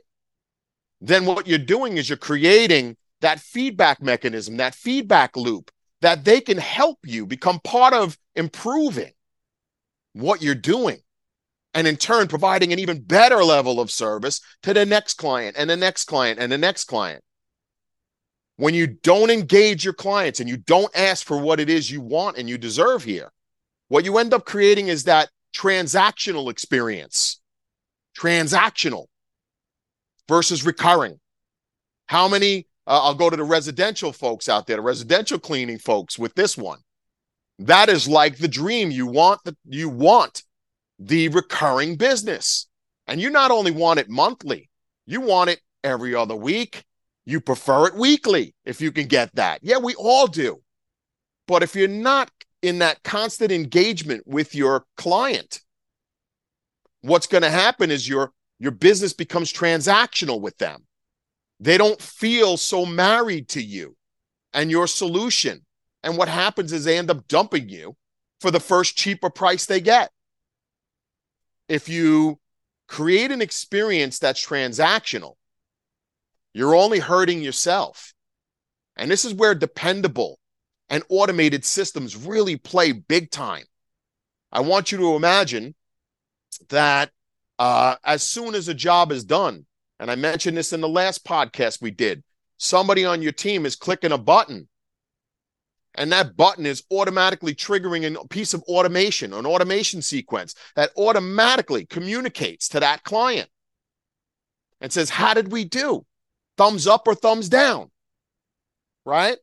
Then 0.99 1.25
what 1.25 1.47
you're 1.47 1.59
doing 1.59 1.97
is 1.97 2.09
you're 2.09 2.17
creating 2.17 2.97
that 3.21 3.39
feedback 3.39 4.01
mechanism, 4.01 4.57
that 4.57 4.75
feedback 4.75 5.35
loop 5.35 5.71
that 6.01 6.23
they 6.23 6.41
can 6.41 6.57
help 6.57 6.99
you 7.03 7.25
become 7.25 7.59
part 7.59 7.93
of 7.93 8.17
improving 8.35 9.11
what 10.13 10.41
you're 10.41 10.55
doing 10.55 10.99
and 11.73 11.87
in 11.87 11.95
turn 11.95 12.27
providing 12.27 12.73
an 12.73 12.79
even 12.79 13.01
better 13.01 13.43
level 13.43 13.79
of 13.79 13.91
service 13.91 14.41
to 14.63 14.73
the 14.73 14.85
next 14.85 15.15
client 15.15 15.55
and 15.57 15.69
the 15.69 15.77
next 15.77 16.05
client 16.05 16.39
and 16.39 16.51
the 16.51 16.57
next 16.57 16.85
client. 16.85 17.23
When 18.55 18.73
you 18.73 18.87
don't 18.87 19.29
engage 19.29 19.83
your 19.83 19.93
clients 19.93 20.39
and 20.39 20.49
you 20.49 20.57
don't 20.57 20.95
ask 20.97 21.25
for 21.25 21.37
what 21.37 21.59
it 21.59 21.69
is 21.69 21.91
you 21.91 22.01
want 22.01 22.37
and 22.37 22.49
you 22.49 22.57
deserve 22.57 23.03
here, 23.03 23.31
what 23.87 24.05
you 24.05 24.17
end 24.17 24.33
up 24.33 24.45
creating 24.45 24.87
is 24.87 25.03
that 25.03 25.29
transactional 25.55 26.49
experience. 26.49 27.39
Transactional 28.17 29.05
versus 30.27 30.65
recurring. 30.65 31.19
How 32.07 32.27
many? 32.27 32.66
Uh, 32.87 33.01
I'll 33.03 33.13
go 33.13 33.29
to 33.29 33.35
the 33.35 33.43
residential 33.43 34.13
folks 34.13 34.47
out 34.47 34.65
there, 34.65 34.77
the 34.77 34.81
residential 34.81 35.37
cleaning 35.37 35.77
folks 35.77 36.17
with 36.17 36.33
this 36.35 36.57
one. 36.57 36.79
That 37.59 37.89
is 37.89 38.07
like 38.07 38.37
the 38.37 38.47
dream. 38.47 38.91
You 38.91 39.07
want 39.07 39.41
the 39.43 39.55
you 39.65 39.89
want 39.89 40.43
the 40.97 41.27
recurring 41.29 41.95
business. 41.95 42.67
And 43.07 43.21
you 43.21 43.29
not 43.29 43.51
only 43.51 43.71
want 43.71 43.99
it 43.99 44.09
monthly, 44.09 44.69
you 45.05 45.21
want 45.21 45.49
it 45.49 45.61
every 45.83 46.13
other 46.15 46.35
week. 46.35 46.83
You 47.25 47.41
prefer 47.41 47.87
it 47.87 47.95
weekly 47.95 48.53
if 48.65 48.81
you 48.81 48.91
can 48.91 49.07
get 49.07 49.35
that. 49.35 49.59
Yeah, 49.61 49.77
we 49.77 49.95
all 49.95 50.27
do. 50.27 50.61
But 51.47 51.63
if 51.63 51.75
you're 51.75 51.87
not 51.87 52.29
in 52.61 52.79
that 52.79 53.03
constant 53.03 53.51
engagement 53.51 54.23
with 54.25 54.55
your 54.55 54.85
client, 54.97 55.61
what's 57.01 57.27
going 57.27 57.43
to 57.43 57.49
happen 57.49 57.91
is 57.91 58.07
your 58.07 58.31
your 58.59 58.71
business 58.71 59.13
becomes 59.13 59.53
transactional 59.53 60.41
with 60.41 60.57
them. 60.57 60.83
They 61.59 61.77
don't 61.77 62.01
feel 62.01 62.57
so 62.57 62.85
married 62.85 63.49
to 63.49 63.61
you 63.61 63.95
and 64.53 64.69
your 64.69 64.87
solution. 64.87 65.65
And 66.03 66.17
what 66.17 66.27
happens 66.27 66.71
is 66.71 66.83
they 66.83 66.97
end 66.97 67.09
up 67.09 67.27
dumping 67.27 67.69
you 67.69 67.95
for 68.39 68.51
the 68.51 68.59
first 68.59 68.95
cheaper 68.95 69.29
price 69.29 69.65
they 69.65 69.81
get 69.81 70.11
if 71.67 71.89
you 71.89 72.39
create 72.87 73.31
an 73.31 73.41
experience 73.41 74.19
that's 74.19 74.45
transactional, 74.45 75.35
you're 76.53 76.75
only 76.75 76.99
hurting 76.99 77.41
yourself. 77.41 78.13
And 78.95 79.11
this 79.11 79.25
is 79.25 79.33
where 79.33 79.53
dependable 79.53 80.39
and 80.89 81.03
automated 81.09 81.65
systems 81.65 82.15
really 82.15 82.55
play 82.55 82.93
big 82.93 83.29
time. 83.29 83.65
I 84.51 84.61
want 84.61 84.91
you 84.91 84.97
to 84.99 85.15
imagine 85.15 85.75
that 86.69 87.11
uh, 87.59 87.95
as 88.03 88.23
soon 88.23 88.55
as 88.55 88.67
a 88.67 88.73
job 88.73 89.11
is 89.11 89.23
done, 89.23 89.65
and 89.99 90.11
I 90.11 90.15
mentioned 90.15 90.57
this 90.57 90.73
in 90.73 90.81
the 90.81 90.89
last 90.89 91.25
podcast 91.25 91.81
we 91.81 91.91
did, 91.91 92.23
somebody 92.57 93.05
on 93.05 93.21
your 93.21 93.31
team 93.31 93.65
is 93.65 93.75
clicking 93.75 94.11
a 94.11 94.17
button 94.17 94.67
and 95.97 96.11
that 96.11 96.37
button 96.37 96.65
is 96.65 96.83
automatically 96.91 97.55
triggering 97.55 98.15
a 98.15 98.27
piece 98.27 98.53
of 98.53 98.61
automation, 98.63 99.33
an 99.33 99.47
automation 99.47 100.01
sequence 100.01 100.53
that 100.75 100.91
automatically 100.95 101.85
communicates 101.85 102.69
to 102.69 102.79
that 102.79 103.03
client 103.03 103.49
and 104.79 104.93
says, 104.93 105.09
How 105.09 105.33
did 105.33 105.51
we 105.51 105.65
do? 105.65 106.05
Thumbs 106.55 106.87
up 106.87 107.07
or 107.07 107.15
thumbs 107.15 107.49
down? 107.49 107.89
Right? 109.05 109.37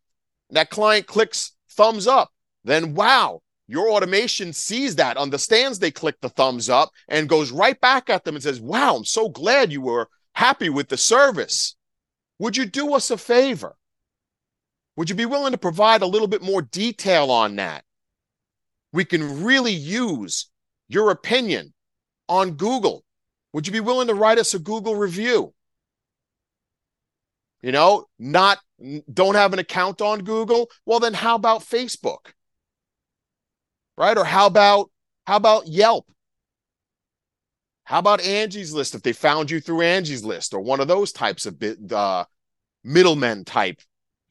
That 0.50 0.70
client 0.70 1.06
clicks 1.06 1.52
thumbs 1.70 2.06
up. 2.06 2.30
Then, 2.62 2.94
wow, 2.94 3.42
your 3.66 3.90
automation 3.90 4.52
sees 4.52 4.96
that, 4.96 5.16
understands 5.16 5.78
they 5.78 5.90
click 5.90 6.20
the 6.20 6.28
thumbs 6.28 6.70
up, 6.70 6.90
and 7.08 7.28
goes 7.28 7.50
right 7.50 7.80
back 7.80 8.08
at 8.08 8.24
them 8.24 8.36
and 8.36 8.42
says, 8.42 8.60
Wow, 8.60 8.96
I'm 8.96 9.04
so 9.04 9.28
glad 9.28 9.72
you 9.72 9.80
were 9.80 10.08
happy 10.34 10.68
with 10.68 10.88
the 10.88 10.96
service. 10.96 11.76
Would 12.38 12.56
you 12.56 12.66
do 12.66 12.94
us 12.94 13.10
a 13.10 13.16
favor? 13.16 13.76
Would 14.96 15.08
you 15.08 15.16
be 15.16 15.26
willing 15.26 15.52
to 15.52 15.58
provide 15.58 16.02
a 16.02 16.06
little 16.06 16.28
bit 16.28 16.42
more 16.42 16.62
detail 16.62 17.30
on 17.30 17.56
that? 17.56 17.84
We 18.92 19.04
can 19.04 19.42
really 19.42 19.72
use 19.72 20.50
your 20.88 21.10
opinion 21.10 21.72
on 22.28 22.52
Google. 22.52 23.04
Would 23.52 23.66
you 23.66 23.72
be 23.72 23.80
willing 23.80 24.08
to 24.08 24.14
write 24.14 24.38
us 24.38 24.54
a 24.54 24.58
Google 24.58 24.94
review? 24.94 25.52
You 27.62 27.72
know, 27.72 28.06
not 28.18 28.58
don't 29.12 29.36
have 29.36 29.52
an 29.52 29.58
account 29.58 30.02
on 30.02 30.20
Google? 30.20 30.70
Well, 30.84 31.00
then 31.00 31.14
how 31.14 31.34
about 31.34 31.62
Facebook? 31.62 32.32
Right? 33.96 34.18
Or 34.18 34.24
how 34.24 34.46
about 34.46 34.90
how 35.26 35.36
about 35.36 35.66
Yelp? 35.66 36.06
How 37.84 37.98
about 37.98 38.22
Angie's 38.22 38.72
List 38.72 38.94
if 38.94 39.02
they 39.02 39.12
found 39.12 39.50
you 39.50 39.60
through 39.60 39.82
Angie's 39.82 40.24
List 40.24 40.54
or 40.54 40.60
one 40.60 40.80
of 40.80 40.88
those 40.88 41.12
types 41.12 41.46
of 41.46 41.62
uh, 41.92 42.24
middlemen 42.82 43.44
type 43.44 43.80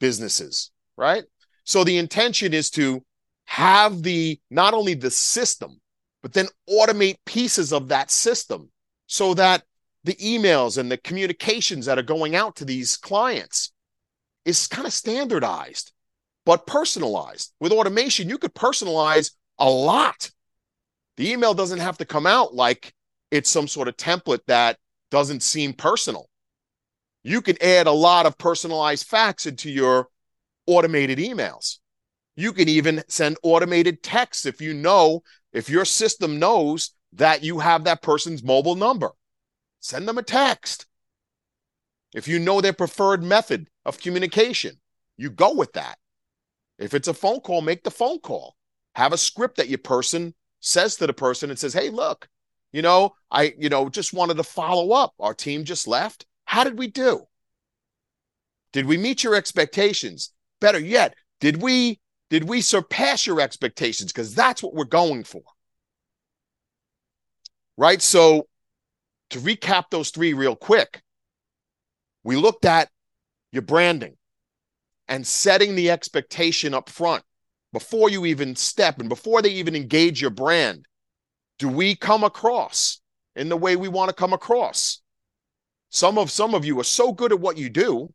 businesses, 0.00 0.70
right? 0.96 1.24
So 1.64 1.84
the 1.84 1.98
intention 1.98 2.52
is 2.52 2.70
to 2.70 3.02
have 3.46 4.02
the 4.02 4.40
not 4.50 4.74
only 4.74 4.94
the 4.94 5.10
system, 5.10 5.80
but 6.22 6.32
then 6.32 6.48
automate 6.68 7.16
pieces 7.26 7.72
of 7.72 7.88
that 7.88 8.10
system 8.10 8.70
so 9.06 9.34
that 9.34 9.62
the 10.04 10.14
emails 10.14 10.78
and 10.78 10.90
the 10.90 10.98
communications 10.98 11.86
that 11.86 11.98
are 11.98 12.02
going 12.02 12.34
out 12.34 12.56
to 12.56 12.64
these 12.64 12.96
clients 12.96 13.72
is 14.44 14.66
kind 14.66 14.86
of 14.86 14.92
standardized, 14.92 15.92
but 16.44 16.66
personalized. 16.66 17.52
With 17.60 17.72
automation, 17.72 18.28
you 18.28 18.38
could 18.38 18.54
personalize 18.54 19.32
a 19.58 19.68
lot. 19.68 20.30
The 21.16 21.30
email 21.30 21.54
doesn't 21.54 21.78
have 21.78 21.98
to 21.98 22.04
come 22.04 22.26
out 22.26 22.54
like 22.54 22.92
it's 23.34 23.50
some 23.50 23.68
sort 23.68 23.88
of 23.88 23.96
template 23.96 24.40
that 24.46 24.78
doesn't 25.10 25.42
seem 25.42 25.72
personal 25.72 26.28
you 27.24 27.40
can 27.40 27.60
add 27.62 27.86
a 27.86 27.92
lot 27.92 28.26
of 28.26 28.38
personalized 28.38 29.06
facts 29.06 29.46
into 29.46 29.70
your 29.70 30.08
automated 30.66 31.18
emails. 31.18 31.78
You 32.36 32.52
can 32.52 32.68
even 32.68 33.02
send 33.08 33.38
automated 33.42 34.02
texts 34.02 34.44
if 34.44 34.60
you 34.60 34.74
know, 34.74 35.22
if 35.52 35.70
your 35.70 35.86
system 35.86 36.38
knows 36.38 36.90
that 37.14 37.42
you 37.42 37.60
have 37.60 37.84
that 37.84 38.02
person's 38.02 38.42
mobile 38.42 38.74
number. 38.74 39.10
Send 39.80 40.06
them 40.06 40.18
a 40.18 40.22
text. 40.22 40.86
If 42.14 42.28
you 42.28 42.38
know 42.38 42.60
their 42.60 42.72
preferred 42.72 43.22
method 43.22 43.68
of 43.84 44.00
communication, 44.00 44.80
you 45.16 45.30
go 45.30 45.54
with 45.54 45.72
that. 45.72 45.96
If 46.78 46.92
it's 46.92 47.08
a 47.08 47.14
phone 47.14 47.40
call, 47.40 47.62
make 47.62 47.84
the 47.84 47.90
phone 47.90 48.18
call. 48.18 48.54
Have 48.96 49.12
a 49.12 49.18
script 49.18 49.56
that 49.56 49.68
your 49.68 49.78
person 49.78 50.34
says 50.60 50.96
to 50.96 51.06
the 51.06 51.12
person 51.12 51.50
and 51.50 51.58
says, 51.58 51.72
Hey, 51.72 51.88
look, 51.88 52.28
you 52.74 52.82
know, 52.82 53.14
I, 53.30 53.54
you 53.56 53.68
know, 53.68 53.88
just 53.88 54.12
wanted 54.12 54.36
to 54.38 54.42
follow 54.42 54.90
up. 54.90 55.14
Our 55.20 55.32
team 55.32 55.62
just 55.62 55.86
left. 55.86 56.26
How 56.44 56.64
did 56.64 56.76
we 56.76 56.88
do? 56.88 57.24
Did 58.72 58.86
we 58.86 58.96
meet 58.96 59.22
your 59.22 59.36
expectations? 59.36 60.32
Better 60.60 60.80
yet, 60.80 61.14
did 61.38 61.62
we 61.62 62.00
did 62.30 62.48
we 62.48 62.60
surpass 62.60 63.28
your 63.28 63.40
expectations 63.40 64.12
because 64.12 64.34
that's 64.34 64.60
what 64.60 64.74
we're 64.74 64.86
going 64.86 65.22
for. 65.22 65.42
Right? 67.76 68.02
So 68.02 68.48
to 69.30 69.38
recap 69.38 69.84
those 69.90 70.10
three 70.10 70.32
real 70.32 70.56
quick, 70.56 71.00
we 72.24 72.34
looked 72.34 72.64
at 72.64 72.88
your 73.52 73.62
branding 73.62 74.16
and 75.06 75.24
setting 75.24 75.76
the 75.76 75.92
expectation 75.92 76.74
up 76.74 76.90
front 76.90 77.22
before 77.72 78.10
you 78.10 78.26
even 78.26 78.56
step 78.56 78.98
and 78.98 79.08
before 79.08 79.42
they 79.42 79.50
even 79.50 79.76
engage 79.76 80.20
your 80.20 80.30
brand. 80.30 80.86
Do 81.58 81.68
we 81.68 81.96
come 81.96 82.24
across 82.24 83.00
in 83.36 83.48
the 83.48 83.56
way 83.56 83.76
we 83.76 83.88
want 83.88 84.10
to 84.10 84.14
come 84.14 84.32
across? 84.32 85.00
Some 85.90 86.18
of 86.18 86.30
some 86.30 86.54
of 86.54 86.64
you 86.64 86.80
are 86.80 86.84
so 86.84 87.12
good 87.12 87.32
at 87.32 87.40
what 87.40 87.58
you 87.58 87.70
do 87.70 88.10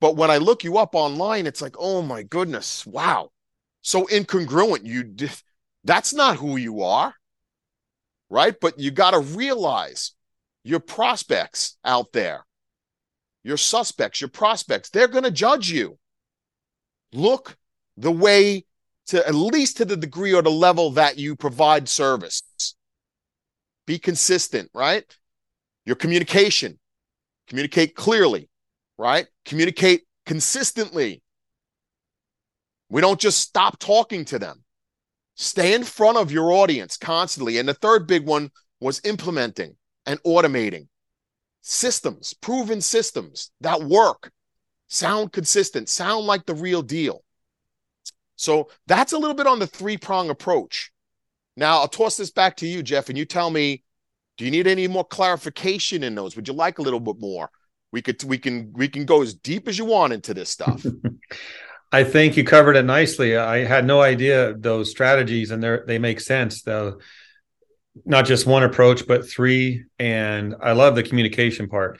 But 0.00 0.16
when 0.16 0.30
I 0.30 0.38
look 0.38 0.64
you 0.64 0.78
up 0.78 0.94
online, 0.94 1.46
it's 1.46 1.62
like, 1.62 1.76
oh 1.78 2.02
my 2.02 2.22
goodness, 2.22 2.86
wow. 2.86 3.30
So 3.82 4.06
incongruent. 4.06 4.84
You 4.84 5.14
that's 5.84 6.14
not 6.14 6.36
who 6.38 6.56
you 6.56 6.82
are. 6.82 7.14
Right. 8.30 8.58
But 8.60 8.78
you 8.78 8.90
got 8.90 9.12
to 9.12 9.20
realize 9.20 10.12
your 10.64 10.80
prospects 10.80 11.78
out 11.84 12.12
there, 12.12 12.44
your 13.44 13.56
suspects, 13.56 14.20
your 14.20 14.30
prospects, 14.30 14.90
they're 14.90 15.08
going 15.08 15.24
to 15.24 15.30
judge 15.30 15.70
you. 15.70 15.98
Look 17.12 17.56
the 17.96 18.12
way 18.12 18.65
to 19.06 19.26
at 19.26 19.34
least 19.34 19.76
to 19.78 19.84
the 19.84 19.96
degree 19.96 20.34
or 20.34 20.42
the 20.42 20.50
level 20.50 20.90
that 20.92 21.18
you 21.18 21.36
provide 21.36 21.88
service. 21.88 22.42
Be 23.86 23.98
consistent, 23.98 24.70
right? 24.74 25.04
Your 25.84 25.96
communication, 25.96 26.78
communicate 27.48 27.94
clearly, 27.94 28.48
right? 28.98 29.26
Communicate 29.44 30.02
consistently. 30.24 31.22
We 32.88 33.00
don't 33.00 33.20
just 33.20 33.38
stop 33.38 33.78
talking 33.78 34.24
to 34.26 34.38
them. 34.38 34.64
Stay 35.36 35.74
in 35.74 35.84
front 35.84 36.18
of 36.18 36.32
your 36.32 36.50
audience 36.52 36.96
constantly. 36.96 37.58
And 37.58 37.68
the 37.68 37.74
third 37.74 38.06
big 38.06 38.26
one 38.26 38.50
was 38.80 39.00
implementing 39.04 39.76
and 40.06 40.20
automating 40.22 40.88
systems, 41.60 42.34
proven 42.34 42.80
systems 42.80 43.50
that 43.60 43.82
work, 43.82 44.30
sound 44.88 45.32
consistent, 45.32 45.88
sound 45.88 46.26
like 46.26 46.46
the 46.46 46.54
real 46.54 46.82
deal. 46.82 47.22
So 48.36 48.68
that's 48.86 49.12
a 49.12 49.18
little 49.18 49.34
bit 49.34 49.46
on 49.46 49.58
the 49.58 49.66
three 49.66 49.96
prong 49.96 50.30
approach. 50.30 50.92
Now 51.56 51.80
I'll 51.80 51.88
toss 51.88 52.16
this 52.16 52.30
back 52.30 52.56
to 52.56 52.66
you, 52.66 52.82
Jeff, 52.82 53.08
and 53.08 53.16
you 53.16 53.24
tell 53.24 53.50
me 53.50 53.82
do 54.36 54.44
you 54.44 54.50
need 54.50 54.66
any 54.66 54.86
more 54.86 55.04
clarification 55.04 56.02
in 56.02 56.14
those? 56.14 56.36
Would 56.36 56.46
you 56.46 56.52
like 56.54 56.78
a 56.78 56.82
little 56.82 57.00
bit 57.00 57.16
more? 57.18 57.50
We 57.92 58.02
could 58.02 58.22
we 58.24 58.36
can 58.38 58.72
we 58.74 58.88
can 58.88 59.06
go 59.06 59.22
as 59.22 59.34
deep 59.34 59.66
as 59.68 59.78
you 59.78 59.86
want 59.86 60.12
into 60.12 60.34
this 60.34 60.50
stuff. 60.50 60.84
I 61.92 62.04
think 62.04 62.36
you 62.36 62.44
covered 62.44 62.76
it 62.76 62.84
nicely. 62.84 63.36
I 63.36 63.64
had 63.64 63.86
no 63.86 64.02
idea 64.02 64.54
those 64.54 64.90
strategies, 64.90 65.50
and 65.50 65.62
they 65.62 65.78
they 65.86 65.98
make 65.98 66.20
sense. 66.20 66.62
Though, 66.62 66.98
not 68.04 68.26
just 68.26 68.46
one 68.46 68.64
approach, 68.64 69.06
but 69.06 69.26
three. 69.26 69.84
And 69.98 70.54
I 70.60 70.72
love 70.72 70.94
the 70.94 71.02
communication 71.02 71.68
part 71.68 71.98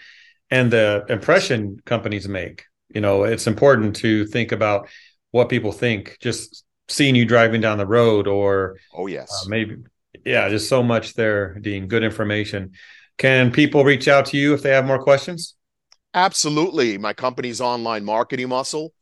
and 0.51 0.71
the 0.71 1.05
impression 1.09 1.81
companies 1.85 2.29
make. 2.29 2.65
You 2.89 3.01
know, 3.01 3.25
it's 3.25 3.47
important 3.47 3.97
to 3.97 4.27
think 4.27 4.53
about 4.53 4.89
what 5.37 5.49
people 5.49 5.73
think. 5.73 6.17
Just 6.21 6.65
seeing 6.89 7.15
you 7.15 7.25
driving 7.25 7.61
down 7.61 7.79
the 7.79 7.87
road, 7.87 8.27
or 8.27 8.77
oh 8.95 9.07
yes, 9.07 9.31
uh, 9.31 9.49
maybe 9.49 9.77
yeah, 10.25 10.49
just 10.49 10.69
so 10.69 10.83
much 10.83 11.15
there, 11.15 11.55
Dean. 11.61 11.87
Good 11.87 12.03
information. 12.03 12.73
Can 13.19 13.51
people 13.51 13.85
reach 13.85 14.09
out 14.09 14.27
to 14.27 14.37
you 14.37 14.55
if 14.55 14.63
they 14.63 14.71
have 14.71 14.85
more 14.85 15.03
questions? 15.03 15.55
Absolutely. 16.15 16.99
My 16.99 17.13
company's 17.13 17.61
online 17.61 18.05
marketing 18.05 18.49
muscle. 18.49 18.93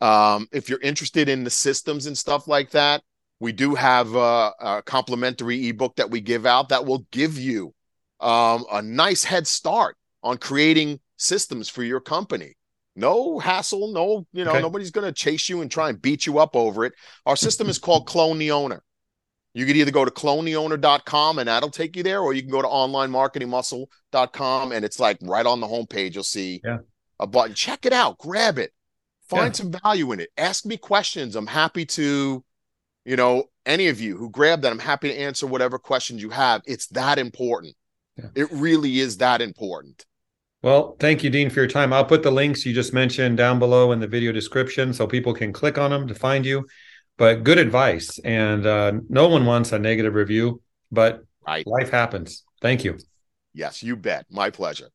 Um, 0.00 0.48
if 0.52 0.68
you're 0.68 0.80
interested 0.80 1.28
in 1.28 1.44
the 1.44 1.50
systems 1.50 2.06
and 2.06 2.16
stuff 2.18 2.46
like 2.46 2.70
that, 2.70 3.02
we 3.40 3.52
do 3.52 3.74
have 3.74 4.14
a, 4.14 4.52
a 4.60 4.82
complimentary 4.84 5.68
ebook 5.68 5.96
that 5.96 6.10
we 6.10 6.20
give 6.20 6.46
out 6.46 6.68
that 6.68 6.84
will 6.84 7.06
give 7.10 7.38
you 7.38 7.72
um, 8.20 8.64
a 8.70 8.82
nice 8.82 9.24
head 9.24 9.46
start 9.46 9.96
on 10.22 10.36
creating 10.38 11.00
systems 11.16 11.68
for 11.68 11.82
your 11.82 12.00
company. 12.00 12.54
No 12.96 13.38
hassle, 13.38 13.92
no, 13.92 14.26
you 14.32 14.44
know, 14.44 14.52
okay. 14.52 14.60
nobody's 14.60 14.92
going 14.92 15.06
to 15.06 15.12
chase 15.12 15.48
you 15.48 15.62
and 15.62 15.70
try 15.70 15.88
and 15.88 16.00
beat 16.00 16.26
you 16.26 16.38
up 16.38 16.54
over 16.54 16.84
it. 16.84 16.92
Our 17.26 17.36
system 17.36 17.68
is 17.68 17.78
called 17.78 18.06
Clone 18.06 18.38
the 18.38 18.52
Owner. 18.52 18.82
You 19.52 19.66
could 19.66 19.76
either 19.76 19.90
go 19.92 20.04
to 20.04 20.10
clonetheowner.com 20.10 21.38
and 21.38 21.48
that'll 21.48 21.70
take 21.70 21.96
you 21.96 22.02
there, 22.02 22.20
or 22.20 22.34
you 22.34 22.42
can 22.42 22.50
go 22.50 22.62
to 22.62 22.68
onlinemarketingmuscle.com 22.68 24.72
and 24.72 24.84
it's 24.84 24.98
like 24.98 25.18
right 25.22 25.46
on 25.46 25.60
the 25.60 25.66
homepage. 25.66 26.14
You'll 26.14 26.24
see 26.24 26.60
yeah. 26.64 26.78
a 27.20 27.26
button. 27.26 27.54
Check 27.54 27.86
it 27.86 27.92
out, 27.92 28.18
grab 28.18 28.58
it, 28.58 28.72
find 29.28 29.46
yeah. 29.46 29.52
some 29.52 29.72
value 29.72 30.12
in 30.12 30.20
it. 30.20 30.30
Ask 30.36 30.66
me 30.66 30.76
questions. 30.76 31.36
I'm 31.36 31.46
happy 31.46 31.86
to, 31.86 32.44
you 33.04 33.16
know, 33.16 33.44
any 33.64 33.88
of 33.88 34.00
you 34.00 34.16
who 34.16 34.28
grab 34.28 34.62
that, 34.62 34.72
I'm 34.72 34.78
happy 34.78 35.08
to 35.08 35.18
answer 35.18 35.46
whatever 35.46 35.78
questions 35.78 36.20
you 36.20 36.30
have. 36.30 36.62
It's 36.66 36.88
that 36.88 37.18
important. 37.18 37.76
Yeah. 38.16 38.26
It 38.34 38.52
really 38.52 38.98
is 38.98 39.18
that 39.18 39.40
important. 39.40 40.04
Well, 40.64 40.96
thank 40.98 41.22
you, 41.22 41.28
Dean, 41.28 41.50
for 41.50 41.60
your 41.60 41.68
time. 41.68 41.92
I'll 41.92 42.06
put 42.06 42.22
the 42.22 42.30
links 42.30 42.64
you 42.64 42.72
just 42.72 42.94
mentioned 42.94 43.36
down 43.36 43.58
below 43.58 43.92
in 43.92 44.00
the 44.00 44.06
video 44.06 44.32
description 44.32 44.94
so 44.94 45.06
people 45.06 45.34
can 45.34 45.52
click 45.52 45.76
on 45.76 45.90
them 45.90 46.08
to 46.08 46.14
find 46.14 46.46
you 46.46 46.64
but 47.18 47.44
good 47.44 47.58
advice. 47.58 48.18
And 48.20 48.64
uh, 48.64 48.92
no 49.10 49.28
one 49.28 49.44
wants 49.44 49.72
a 49.72 49.78
negative 49.78 50.14
review, 50.14 50.62
but 50.90 51.22
right. 51.46 51.66
life 51.66 51.90
happens. 51.90 52.44
Thank 52.62 52.82
you. 52.82 52.96
Yes, 53.52 53.82
you 53.82 53.94
bet. 53.94 54.24
My 54.30 54.48
pleasure. 54.48 54.88